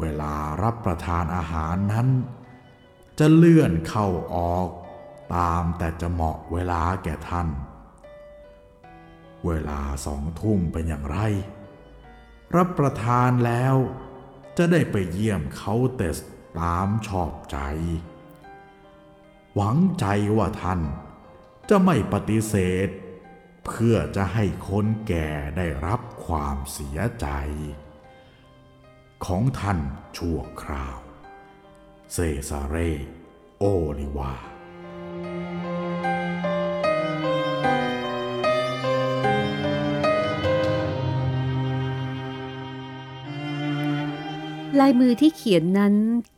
[0.00, 2.08] เวลารับประทานอาหารนั้น
[3.18, 4.68] จะเลื่อนเข้าออก
[5.36, 7.48] ตามแต่จะเหมาะเวลาแก่ท่าน
[9.46, 11.18] เวลาสองทุ่มเป็นอย่างไร
[12.56, 13.74] รับประทานแล้ว
[14.56, 16.18] จะได้ไปเยี่ยมเขาเตส
[16.58, 17.58] ตามชอบใจ
[19.54, 20.80] หวังใจว่าท่าน
[21.68, 22.54] จะไม่ปฏิเส
[22.86, 22.88] ธ
[23.66, 27.28] เพื่อจะให้คนแก่ได้รับความเสียใจ
[29.26, 29.78] ของท่าน
[30.16, 30.98] ชั่วคราว
[32.12, 32.76] เซซาเร
[33.58, 33.64] โอ
[33.98, 34.53] ลิวา
[44.80, 45.94] ลายมือที่เขียนนั้น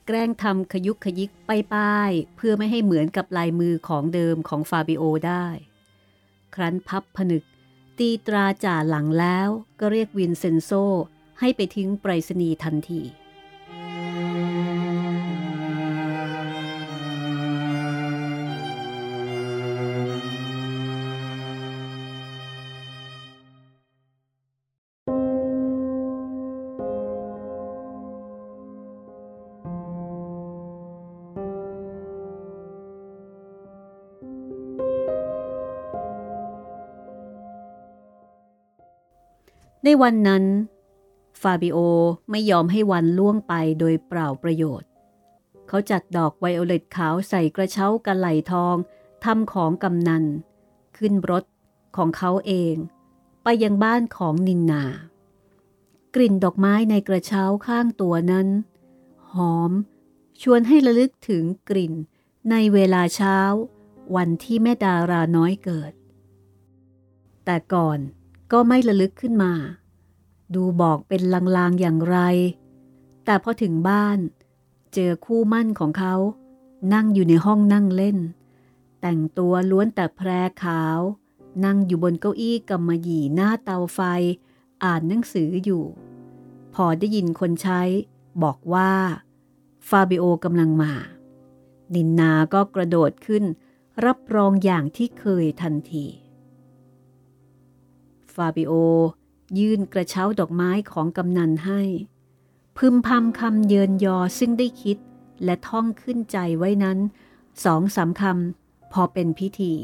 [0.07, 5.47] แกล้งทำขยุกขยิกป้ายๆเพื่อไม่ให้เหมือนกับลายมือของเดิมของฟาบิโอได้
[6.55, 7.45] ครั้นพับผนึก
[7.99, 9.49] ตีตราจ่าหลังแล้ว
[9.81, 10.71] ก็เรียกวินเซนโซ
[11.41, 13.03] ให้ไปทิ้งไปรษณีย์ทันที
[39.89, 40.45] ในวันนั้น
[41.41, 41.79] ฟาบิโอ
[42.31, 44.89] ไม่ยอมให้วันล่วงไปโดยเปล่าประโยชน์
[45.69, 48.77] เขาจัดดอกไวโอเลตขาวใส่กระเช้ากันไหลทอง
[49.25, 50.25] ทำของกำนัน
[50.97, 51.45] ขึ้นรถ
[51.97, 52.75] ของเขาเอง
[53.43, 54.85] ไปยังบ้านของนินนา
[56.15, 58.49] กลิ่นดอกไม้ในกระเช้าข้างตัวนั้น
[59.33, 59.73] หอม
[60.43, 61.95] ชวนให้ระลึกถึงกลิ่น
[62.51, 63.39] ในเวลาเช้า
[64.17, 65.93] วันที่แม่ดาราน้อยเกิด
[67.45, 68.01] แต่ก่อน
[68.53, 69.53] ก็ไม่ระลึกขึ้นมา
[70.55, 71.23] ดูบอกเป็น
[71.57, 72.19] ลางๆอย่างไร
[73.25, 74.19] แต่พอถึงบ้าน
[74.95, 76.15] เจอคู่มั่นของเขา
[76.93, 78.19] นั่งอยู่ในห้องนั่งเล่น
[79.01, 80.29] แต่งตัวล้วนแต่แพร
[80.63, 80.99] ขาว
[81.65, 84.01] นั่งอยู่บนเก้าอี้กำมะหยี่หน้าเตาไฟ
[84.85, 85.85] อ่านหนังสืออยู่
[86.75, 87.83] พอได้ยินคนใช้
[88.43, 88.93] บอกว่า
[89.89, 90.93] ฟาบิโอกำลังมา
[91.95, 93.45] นินนาก็กระโดดขึ้น
[94.05, 96.07] รับรองอย่างที่เคยทันที
[98.37, 98.73] ฟาบิโอ
[99.59, 101.81] ยื่นกระเช้าดอกไม้ของกำนันให้
[102.77, 104.99] พึมพำคำเยินยอซึ่งได้คิด
[105.45, 106.99] และท่องขึ้นใจไว้นั้น
[107.65, 109.75] สองสามคำพอเป็นพิธี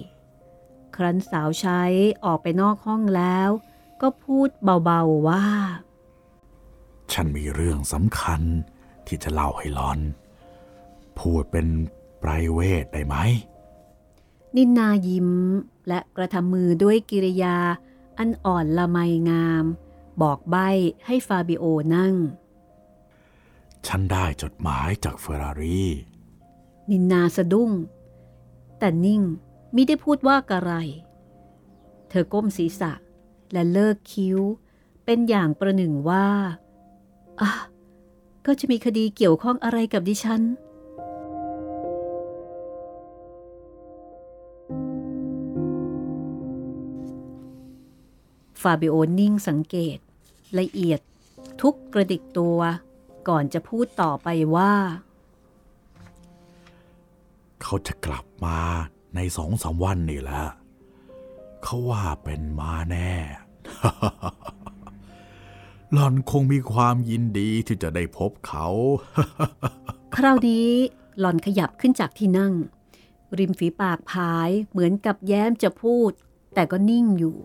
[0.96, 1.82] ครั้นสาวใช้
[2.24, 3.48] ออกไปนอกห้องแล้ว
[4.02, 4.48] ก็พูด
[4.84, 5.46] เบาๆว่า
[7.12, 8.42] ฉันมีเรื่องสำคัญ
[9.06, 10.00] ที่จะเล่าให้หลอน
[11.18, 11.66] พูดเป็น
[12.18, 13.16] ไพรเวทได้ไหม
[14.56, 15.30] นินนายิ้ม
[15.88, 17.56] และกระทำมือด้วยกิริยา
[18.18, 18.98] อันอ่อนละไม
[19.30, 19.64] งาม
[20.22, 20.68] บอกใบ้
[21.06, 22.14] ให้ฟาบิโอนั่ง
[23.86, 25.82] ฉันได้จดหมายจากเฟอร์รารี
[26.90, 27.70] นินนาสะดุ้ง
[28.78, 29.22] แต่นิ่ง
[29.74, 30.72] มิได้พูดว่ากระไร
[32.08, 32.92] เธอก้มศีรษะ
[33.52, 34.38] และเลิกคิ้ว
[35.04, 36.28] เป็นอย่างประหนึ่งว่า
[37.40, 37.50] อะ
[38.46, 40.42] ก็จะมีคดีเกี่ยวข้องอะไรกับดิฉัน
[48.62, 49.98] ฟาบิโอนิ่งสังเกต
[50.58, 51.00] ละเอียด
[51.62, 52.58] ทุกกระดิกตัว
[53.28, 54.72] ก่อนจะพูดต่อไปว่า
[57.62, 58.58] เขาจะกลับมา
[59.14, 60.42] ในสองสามวันนี่แหละ
[61.62, 63.12] เขาว่าเป็นมาแน่
[65.92, 68.66] หล่อนคงมีความยินดีที่จะได้พบเขา
[70.14, 70.70] คราวนี้
[71.18, 72.52] หล่อนขยับขึ้นจากที่นั่ง
[73.38, 76.10] ริมฝีปากพายเหมือนกับแย้มจะพูด
[76.54, 77.36] แต่ก็นิ่งอยู่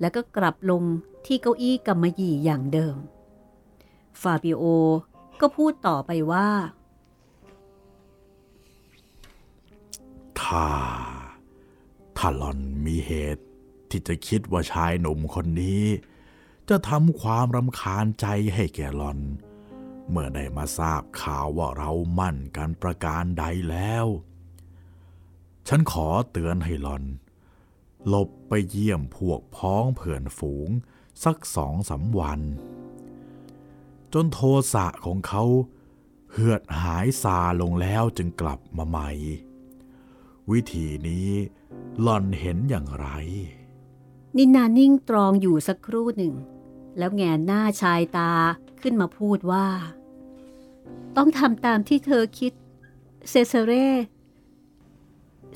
[0.00, 0.82] แล้วก็กลับลง
[1.26, 2.96] ที่เก้าอี้กำมะหยี่อย่างเดิม
[4.20, 4.62] ฟาบิโอ
[5.40, 6.48] ก็พูดต่อไปว่า
[10.40, 10.68] ถ้า
[12.16, 13.44] ถ้าหลอนมีเหตุ
[13.90, 15.84] ที่จะคิดว่าชายหนุ่มคนนี้
[16.68, 19.18] จะทำความรำคาญใจให้แก่หลอน
[20.10, 24.06] เมื่อได้มาทราบข่าวว่าเรามั่นกันประการใดแล้ว
[25.68, 27.04] ฉันขอเตือนให้หลอน
[28.06, 30.68] หลบไปเยี่ยมพวกพ้องเพื่อนฝูง
[31.24, 32.40] สักสองสามวัน
[34.12, 34.40] จนโท
[34.72, 35.44] สะของเขา
[36.32, 39.10] เหือดหายซาลงแล้วจึงกลับมาใหม่
[40.50, 41.28] วิธีนี้
[42.00, 43.08] หล่อนเห็นอย่างไร
[44.36, 46.34] นินนานิ่งตรองอยู่สักครู่หนึ่ง
[46.98, 48.32] แล้วแงนหน้าชายตา
[48.82, 49.66] ขึ้นมาพูดว่า
[51.16, 52.52] ต้องทำตามที่เธอคิด
[53.30, 53.88] เซเซเร่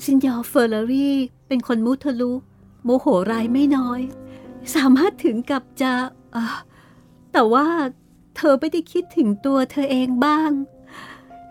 [0.03, 2.31] ซินยอเฟอร์เรรี่เป็นคนมุทะลุ
[2.83, 4.01] โมโหร้ายไม่น้อย
[4.75, 5.93] สามารถถึงกับจะ
[7.31, 7.67] แต่ว่า
[8.35, 10.51] เธอไม่ได้คิดถึงตัวเธอเองบ้าง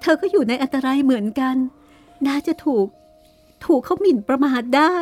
[0.00, 1.56] เธอก็อยู่ในอันตรายเหมือนกัน
[2.26, 2.86] น่าจะถูก
[3.64, 4.96] ถูกเขาหมิ่นประมาทได้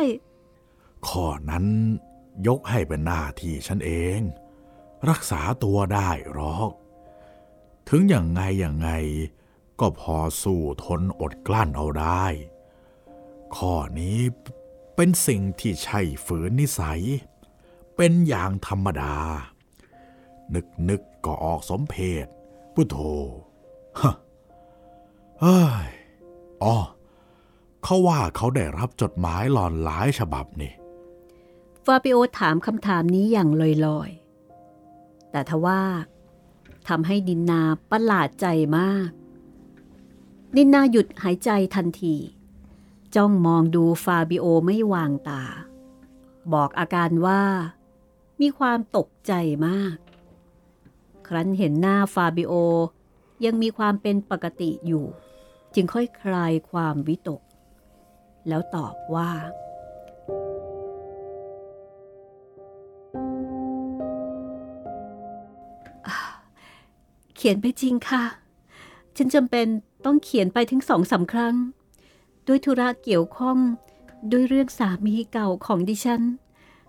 [1.07, 1.65] ข้อนั้น
[2.47, 4.19] ยกให้เป็นหน้าที่ฉันเอง
[5.09, 6.71] รักษาตัวได้หรอก
[7.89, 8.89] ถึงอย่างไงอย่างไง
[9.79, 12.25] ก็พอสู้ทนอดกลั้นเอาได้
[13.55, 14.19] ข้อนี้
[14.95, 17.01] เป็นสิ่งที่ใช่ฝืนนิสัย
[17.95, 19.15] เป็นอย่างธรรมดา
[20.53, 22.25] นึกนึกก็ออกสมเพศ
[22.73, 22.97] พุทโธ
[23.99, 24.15] ฮะ
[25.41, 25.87] เฮ้ย
[26.63, 26.75] อ๋อ
[27.83, 30.73] เขาว่าเขาได้รับจดหมายหลอนหลายฉบับนี่
[31.85, 33.49] ฟาบิโอถามคำถามนี้อย่าง
[33.85, 35.81] ลอยๆ แต่ทว่า
[36.87, 37.61] ทำให้ดินนา
[37.91, 39.09] ประหลาดใจมาก
[40.57, 42.15] ดินนาหยุดหายใจทันที
[43.15, 45.43] จ้องมองดูฟาบิโอไม่วางตา
[46.53, 47.41] บอกอาการว่า
[48.41, 49.33] มีความตกใจ
[49.67, 49.95] มาก
[51.27, 52.53] ครั้นเห็นหน้าฟาบิโอ
[53.45, 55.05] ยังมีความเป็นปกติอยู่
[55.75, 57.41] จึงค่อยคลายความวิตก
[58.47, 59.31] แล้วตอบว่า
[67.35, 68.23] เขียนไปจริงค่ะ
[69.17, 69.67] ฉันจำเป็น
[70.05, 71.55] ต้องเขียนไปถึงสองสาครั้ง
[72.51, 73.57] ด้วยธุระเกี่ยวข้อง
[74.31, 76.21] ด้วยเรื่องสามีเก่าของดิฉัน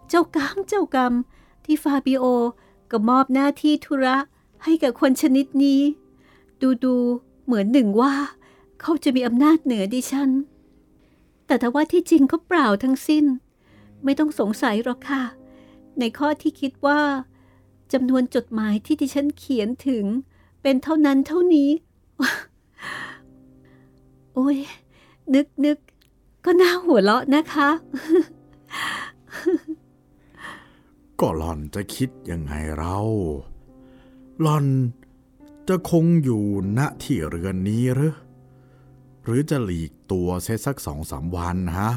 [0.08, 1.12] เจ้ากรรมเจ้ากรรม
[1.64, 2.24] ที่ฟาบิโอ
[2.90, 4.16] ก็มอบหน้าที่ธุระ
[4.64, 5.80] ให้กับคนชนิดนี้
[6.60, 6.94] ดูดู
[7.44, 8.14] เหมือนหนึ่งว่า
[8.80, 10.30] เขาจะมีอำนาจเหนือดิฉัน
[11.46, 13.24] แต่ถ้าว่าที่จริงก็เปล่าทั้งสิ้น
[14.04, 15.22] ไม่ต้องสงสัยหรอกค่ะ
[15.98, 17.00] ในข้อที่คิดว่า
[17.92, 20.04] จำนวนจดหมายที่ดิฉันเขียนถึง
[20.62, 21.70] เป็นเท่านั้นเท่านี้
[24.34, 24.58] โอ้ย
[25.34, 25.78] นึกนึก
[26.44, 27.68] ก็น่าหัวเราะนะคะ
[31.20, 32.96] ก็หล่อนจะคิดยังไงเรา
[34.40, 34.66] หล่อน
[35.68, 36.44] จะคงอยู่
[36.78, 38.14] ณที่เรือนนี้หรือ
[39.24, 41.90] หรือจะหลีกตัวเสียสักสองสามวันฮะ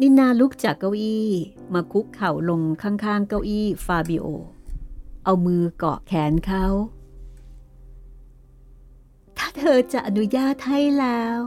[0.00, 1.28] นินาลุกจากเก้าอี้
[1.74, 4.26] มาคุกเข่าลงข้างๆเก้าอี้ฟาบิโอ
[5.24, 6.64] เอามือเกาะแขนเขา
[9.42, 11.38] ถ้าเธอจะอนุญาตให้แล้ว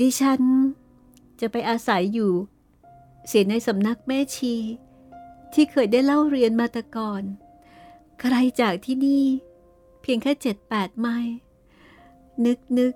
[0.00, 0.42] ดิฉัน
[1.40, 2.32] จะไปอาศัยอยู่
[3.26, 4.54] เสียในสำนักแม่ชี
[5.52, 7.22] ที่เคยได้เล่าเรียนมาแต่ก่อน
[8.20, 9.24] ใครจากที่นี่
[10.00, 11.34] เพียงแค่เจ็ดแปดไมล์
[12.46, 12.94] นึกนึก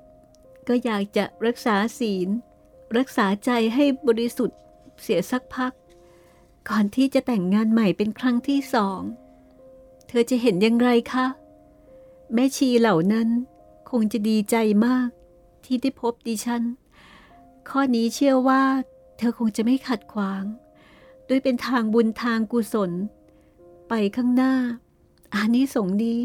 [0.68, 2.28] ก็อยากจะรักษาศีล
[2.96, 4.59] รักษาใจให้บริสุทธิ์
[5.03, 5.72] เสียสักพัก
[6.68, 9.01] ก่อนที่จะแต่งงานใหม่เป็นครั้งที่สอง
[10.09, 11.26] เธอจะเห็นอย่างไรคะ
[12.34, 13.28] แม่ชีเหล่านั้น
[13.91, 15.09] คงจะดีใจมาก
[15.64, 16.62] ที่ได้พบดิฉัน
[17.68, 18.62] ข้อนี้เชื่อว่า
[19.16, 20.43] เธอคงจะไม่ขัดขวาง
[21.28, 22.91] ด้วยเป็นทางบุญทางกุศล
[23.88, 24.55] ไปข้างหน้า
[25.34, 26.18] อานิสงส์นี้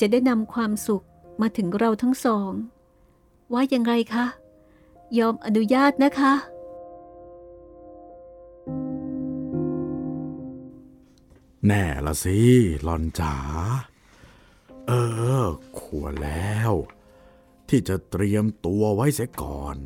[0.00, 1.04] จะได้นำความสุข
[1.40, 2.50] มาถึงเราทั้งสอง
[3.52, 4.26] ว่าอย่างไรคะ
[5.18, 6.34] ยอมอนุญาตนะคะ
[11.66, 12.38] แน่ละสิ
[12.84, 13.34] หลอนจ๋า
[14.88, 14.94] เอ
[15.42, 15.46] อ
[15.80, 16.72] ควรแล้ว
[17.68, 19.76] ที่จะเตรียมตัวไว้เสียก่อน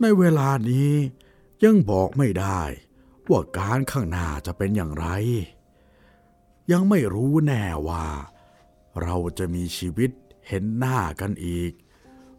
[0.00, 0.92] ในเวลานี้
[1.64, 2.62] ยังบอกไม่ได้
[3.30, 5.06] ว่าการข้างหน้าจะเป็นอย่างไร
[6.72, 8.06] ยังไม่รู้แน่ว่า
[9.02, 10.10] เราจะมีชีวิต
[10.48, 11.72] เห็นหน้ากันอีก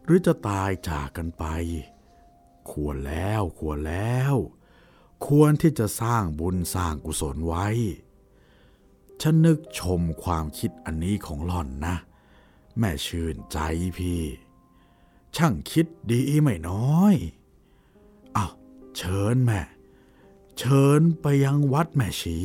[0.04, 1.44] หรือจะตายจากกันไป
[2.70, 4.34] ควรแล้วควรแล้ว
[5.26, 7.66] ควรที่จะสร้างบุญสร้างกุศลไว้
[9.22, 11.96] ฉันนึกชมความคิดอันนี้ของหล่อนนะ
[12.78, 13.58] แม่ชื่นใจ
[13.98, 14.22] พี่
[15.36, 17.14] ช่างคิดดีไม่น้อย
[18.36, 18.52] อ้าว
[18.96, 19.60] เชิญแม่
[20.58, 22.38] เชิญไปยังวัดแม่ชี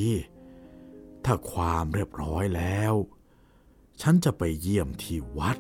[1.26, 2.94] ถ้าความเรียบร้อยแล้ว
[4.02, 5.58] ฉันจะไปเยี่ยมที่วัด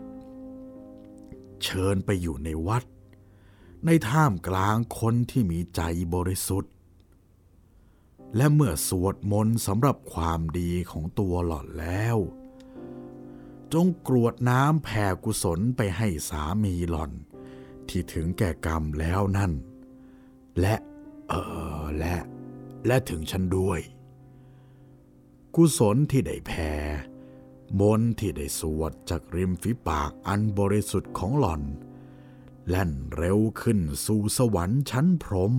[1.63, 2.83] เชิญไปอยู่ในวัด
[3.85, 5.81] ในท่ามกลางคนที่มีใจ
[6.13, 6.70] บริสุทธิ์
[8.35, 12.17] และเมื่อสวดมนต์สำหรับความดีของตัวหล่อนแล้ว
[13.73, 17.11] จงกรวดน้ำแผ่กุศลไปให้สามีหล่อน
[17.89, 19.51] ที่ถึงแก่กรรมแล้วนั่น
[20.59, 20.75] และ
[21.29, 21.33] เอ
[21.79, 22.17] อและ
[22.87, 23.79] และถึงฉันด้วย
[25.55, 26.71] กุศลที่ได้แผ่
[27.79, 31.63] มนที่ได้สวดจากริมฝีปากอันบริสุทธิ์ของหล่อน
[32.67, 35.55] แล่นเร็วขึ้นสู่สวรรค์ชั้นพรหม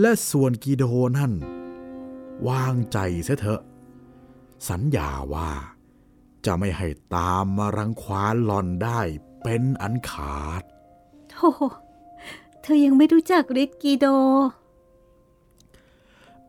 [0.00, 0.84] และส่วนกีโด
[1.18, 1.32] นั่น
[2.48, 3.62] วางใจเสียเถอะ
[4.68, 5.50] สัญญาว่า
[6.46, 9.00] จะไม่ให้ตามมารังควานหล่อนได้
[9.42, 10.62] เป็นอันขาด
[11.30, 11.50] โธ่
[12.62, 14.06] เธอยังไม่รู้จักฤทธิ์กีโด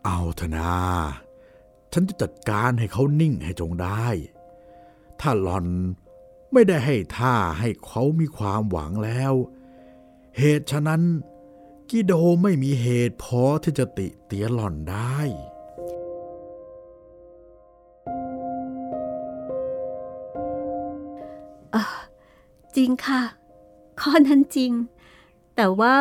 [0.05, 0.73] เอาเถอะนา
[1.93, 4.05] ฉันจะจัดการให้เขานิ่งให้จงได้
[5.19, 5.65] ถ้าหลอน
[6.53, 9.33] ไม่ได้ให้ท่าให้เขามีความหวังแล้ว
[10.37, 11.01] เหตุฉะนั้น
[11.91, 15.19] กิโดไม่มีเหตุพอที่จะติเตียนหล่อนได้
[22.75, 23.21] จริงค่ะ
[23.99, 24.71] ข้อนั้นจริง
[25.55, 25.95] แต่ว่า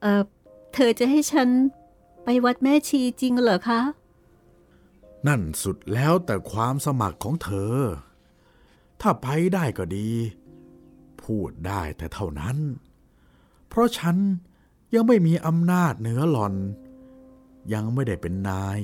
[0.00, 0.22] เออ
[0.74, 1.48] เธอจะให้ฉัน
[2.24, 3.80] ไปวัดแม่ชีจริงเหรอคะ
[5.26, 7.76] นั่นสุดแล้วแต่ความสมัครของเธอ
[9.00, 10.08] ถ้าไปได้ก็ดี
[11.22, 12.56] พูดได้แต่เท่านั้น
[13.68, 14.16] เพราะฉัน
[14.94, 16.54] ยังไม่มีอำนาจเหนือหล่อน
[17.72, 18.78] ยังไม่ได้เป็นนาย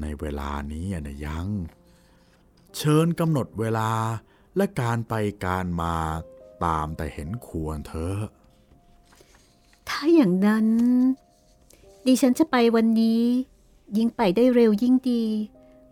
[0.00, 1.46] ในเวลานี้นะยัง
[2.76, 3.90] เชิญกำหนดเวลา
[4.56, 5.94] และการไปการมา
[6.64, 8.16] ตามแต่เห็นควรเธอ
[9.88, 10.66] ถ้าอย่างนั้น
[12.06, 13.22] ดิฉันจะไปวันนี้
[13.96, 15.24] ยิ่งไปได้เร็วยิ่งดี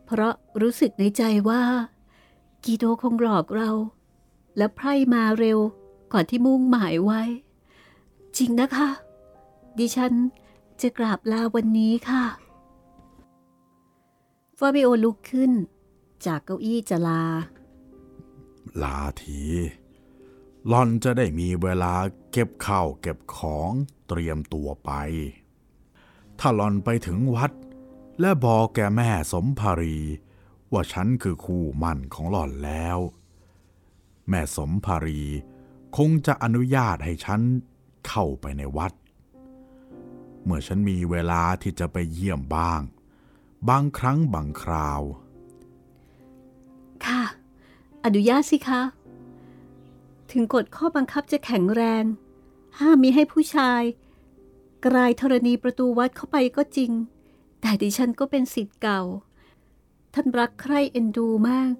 [0.04, 1.62] เพราะรู้สึกในใจว่า
[2.64, 3.70] กีโดคงหลอกเรา
[4.56, 5.58] และไพร่มาเร็ว
[6.12, 7.22] ก่อนที่มุ่งหมายไว้
[8.38, 8.88] จริงนะคะ
[9.78, 10.12] ดิฉัน
[10.80, 12.24] จะกราบลาวันนี้ค่ะ
[14.58, 15.52] ฟาบิโอลุกขึ้น
[16.26, 17.22] จากเก้าอี้จะลา
[18.82, 19.42] ลาที
[20.68, 21.94] หล่อนจะได้มีเวลา
[22.32, 23.70] เก็บข้าวเก็บของ
[24.08, 24.90] เตรียมตัวไป
[26.38, 27.52] ถ้าหล่อนไปถึงวัด
[28.20, 29.98] และบอกแกแม่สมภารี
[30.72, 32.98] ว่าฉันคือคู่มั่นของหล่อนแล้ว
[34.28, 35.22] แม่สมภารี
[35.96, 37.40] คงจะอนุญาตให้ฉัน
[38.06, 38.92] เข้าไปในวัด
[40.44, 42.80] เมื่อฉันมีเวลาที่จะไปเยี่ยมบ้าง
[43.68, 45.02] บางครั้งบางคราว
[47.06, 47.22] ค่ะ
[48.04, 48.82] อนุญาตสิคะ
[50.30, 52.04] ถึงกฎข้อบังคับจะแข็งแรง
[52.78, 53.82] ห้ามมีให้ผู้ชาย
[54.86, 56.92] กลายธรณีประตูวัดเข้าไปก็จริง
[57.60, 59.02] แต่ดิฉันก็เป็นสิทธิ์เก่า
[60.14, 61.72] ท่านรักใคร่เอ็นดูมาก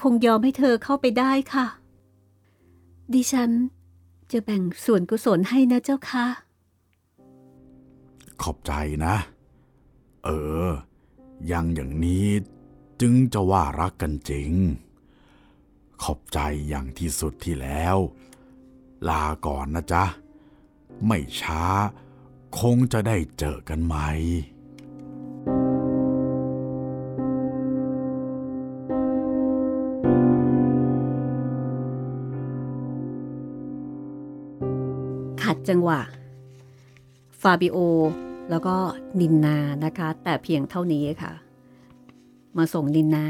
[0.00, 1.66] คงยอมให้เธอเข้าไปได้ค่ะ
[3.14, 3.50] ดิฉัน
[4.32, 6.26] จะแบ่งส่วนกุศลให้นะเจ้าค่ะ
[8.42, 8.72] ขอบใจ
[9.04, 9.14] นะ
[10.24, 10.28] เอ
[10.66, 10.68] อ
[11.52, 12.28] ยังอย่างนี้
[13.00, 14.52] จึงจะว่ารักกันจริง
[16.02, 17.96] ขอบใจอย่างที่สุดที่แล้ว
[19.08, 20.04] ลาก่อนนะจ๊ะ
[21.06, 21.64] ไม่ช้า
[22.60, 24.10] คงจะได้เจอกันใหม่
[35.70, 36.00] จังหวะ
[37.42, 37.78] ฟาบิโอ
[38.50, 38.76] แล้วก็
[39.20, 41.32] นินนานะคะ แต่เพียงเท่านี้ค่ะ
[42.56, 43.26] มาส่งนินนา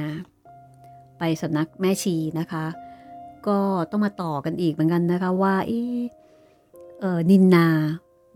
[1.19, 2.65] ไปสำนักแม่ชีนะคะ
[3.47, 3.59] ก็
[3.91, 5.73] ต้องมาต่อกันอีกเหมือนกันนะคะว่าเอ
[7.01, 7.67] เออนินนา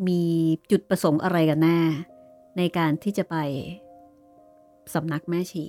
[0.09, 0.22] มี
[0.70, 1.78] จุดประสงค์อะไรกันแน่
[2.57, 3.36] ในการที่จะไป
[4.94, 5.64] สำนักแม่ชี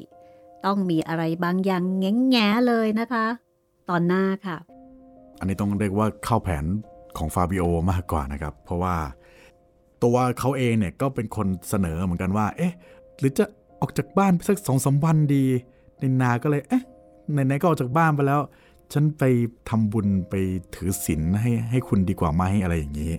[0.65, 3.25] ต้องมีอะไรบางอย่างแง่แง่เลยนะคะ
[3.89, 4.57] ตอนหน้าค่ะ
[5.39, 6.65] อันนี้ต้องเรียกว่าเข้าแผน
[7.17, 8.95] ของฟาบิโอมากกว่านะครับ เพราะว่า
[10.03, 12.73] ตัวเขาเองเนี่ยก็เป็นคนเสนอเหมือนกันว่า เอ๊ะ
[13.19, 13.45] หรือจะ
[13.81, 15.43] ออกจากบ้านไปสักสองสามวันดี
[16.01, 16.83] นินนาก็เลย เอ๊ะ
[17.31, 18.41] ไหนๆก็ออกจากบ้านไปแล้ว
[18.93, 19.23] ฉันไป
[19.69, 20.35] ทำบุญไป
[20.75, 23.11] ถือศีลให้ให้คุณดีกว่าไหมอะไรอย่างนี้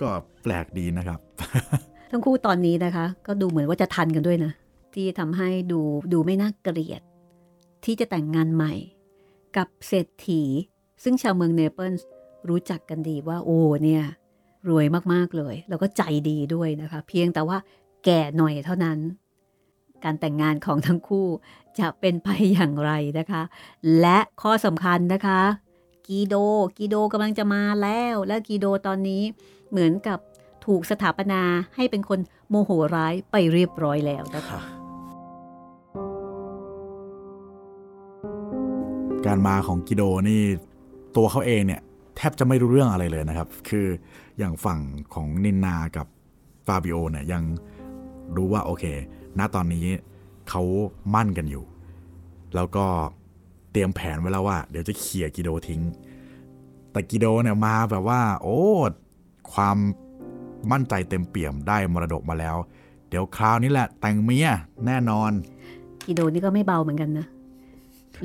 [0.00, 0.08] ก็
[0.42, 1.20] แปลกดีนะครับ
[2.10, 4.52] ทั้งคู่ตอนนี้นะคะ ก็ดูเหมือนว่าจะทันกันด้วยนะ
[4.94, 5.80] ที่ทำให้ดู
[6.12, 7.02] ดูไม่น่าเกลียด
[7.84, 8.74] ที่จะแต่งงานใหม่
[9.56, 10.42] กับเศรษฐี
[11.02, 12.06] ซึ่งชาวเมืองเนเปิลส์
[12.50, 14.04] รู้จักกันดีว่าโอ้เนี่ย
[14.68, 17.58] รวยมากๆเลย แล้วก็ใจดีด้วยนะคะ เพียงแต่ว่า
[18.04, 18.98] แก่หน่อยเท่านั้น
[20.04, 21.26] การแต่งงานของทั้งคู่
[21.78, 23.42] จะเป็นไปอย่างไรนะคะ
[24.00, 25.40] และข้อสำคัญนะคะ
[26.06, 26.34] กีโด
[26.78, 29.22] กีโดกำลังจะมาแล้ว และกีโดตอนนี้
[29.70, 30.18] เหมือนกับ
[30.66, 31.42] ถูกสถาปนา
[31.76, 34.60] ให้เป็นคนโมโหร้ายไปเรียบร้อยแล้วนะคะ
[39.26, 40.42] การมาของกิโดนี่
[41.16, 41.82] ตัวเขาเองเนี่ย
[42.16, 43.86] แทบจะไม่รู้เรื่องอะไรเลยนะครับ คือ
[44.38, 44.80] อย่างฝั่ง
[45.14, 46.06] ของนินนากับ
[46.66, 47.42] ฟาบิโอเนี่ยยัง
[48.36, 48.84] รู้ว่าโอเค
[49.38, 49.86] ณตอนนี้
[50.48, 50.62] เขา
[51.14, 51.64] มั่นกันอยู่
[52.54, 52.86] แล้วก็
[53.72, 55.82] เตรียมแผนไว้แล้วว่า เดี๋ยวจะเขี่ยกิโดทิ้ง
[56.92, 58.60] แต่กิโดเนี่ยมาแบบว่า โอ้
[59.52, 59.76] ความ
[60.72, 62.56] มั่นใจเต็มเปี่ยมได้มรดกมาแล้ว
[63.08, 64.48] เดี๋ยวคราวนี้แหละ แต่งเมีย
[64.86, 65.32] แน่นอน
[66.06, 67.26] กิโดนี่ก็ไม่เบาเหมือนกันนะ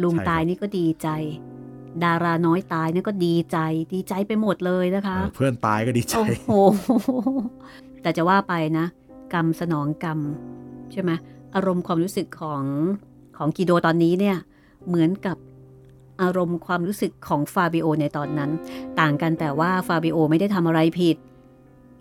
[0.04, 1.08] ลุงใช่ครับตายนี่ก็ดีใจ
[2.04, 3.58] ดาราน้อยตายนี่ก็ดีใจ
[3.94, 6.16] ดีใจไปหมดเลยนะคะเออเพื่อนตายก็ดีใจ
[6.50, 7.10] โอ้โห
[8.02, 8.86] แต่จะว่าไปนะ
[9.34, 10.20] กรรมสนองกรรม
[10.92, 11.12] ใช่ไหม
[11.56, 12.64] อารมณ์ความรู้สึกของ
[13.38, 14.38] ของกิโดตอนนี้เนี่ย
[14.88, 15.38] เหมือนกับ
[16.22, 18.52] อารมณ์ความรู้สึกของฟาบิโอในตอนนั้น
[19.00, 21.18] ต่างกันแต่ว่าฟาบิโอไม่ได้ทำอะไรผิด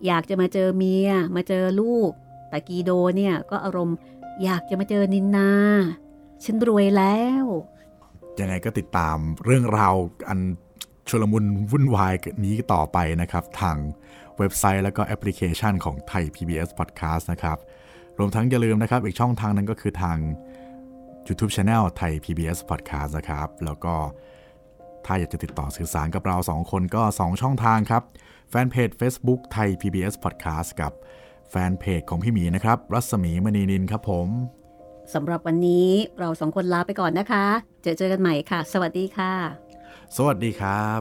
[0.07, 2.11] อยากจะมาเจอเมีย มาเจอลูก
[2.49, 3.97] แต่กีโดเนี่ยก็อารมณ์
[4.45, 5.51] อยากจะมาเจอนินนา
[6.45, 7.45] ฉันรวยแล้ว
[8.41, 9.95] ยังไงก็ติดตามเรื่องราว
[10.29, 10.41] อัน
[11.09, 12.15] ชุลมุนวุ่นวาย
[12.45, 13.77] นี้ต่อไปนะครับ ทาง
[14.39, 17.59] เว็บไซต์แล้วก็แอปพลิเคชันของไทย PBS Podcast นะครับ
[18.19, 20.19] รวมทั้งอย่าลืมนะครับ อีกช่องทางนั้นก็คือทาง
[21.27, 23.95] YouTube Channel ไทย PBS Podcast นะครับ แล้วก็
[25.07, 28.03] ถ้าอยากจะติดต่อสื่อสารกับเรา 2 คนก็ 2 ช่องทางครับ
[28.51, 30.93] แฟนเพจ Facebook ไทย PBS Podcast กับ
[31.51, 34.29] แฟนเพจของพี่หมีนะครับ รัศมีมณีนินครับผม
[35.15, 35.89] สำหรับวันนี้
[36.19, 37.45] เราสองคนลาไปก่อนนะคะ
[37.83, 39.33] เจอเจอกันใหม่ค่ะ สวัสดีค่ะ
[40.17, 40.89] สวัสดีครั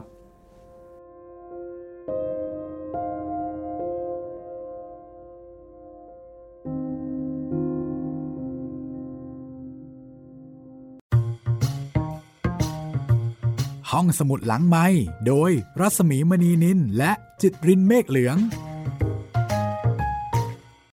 [13.90, 14.86] ห้องสมุดหลังไม้
[15.26, 15.50] โดย
[15.80, 18.36] รัศมีมณีนินและจิตรินเมฆเหลือง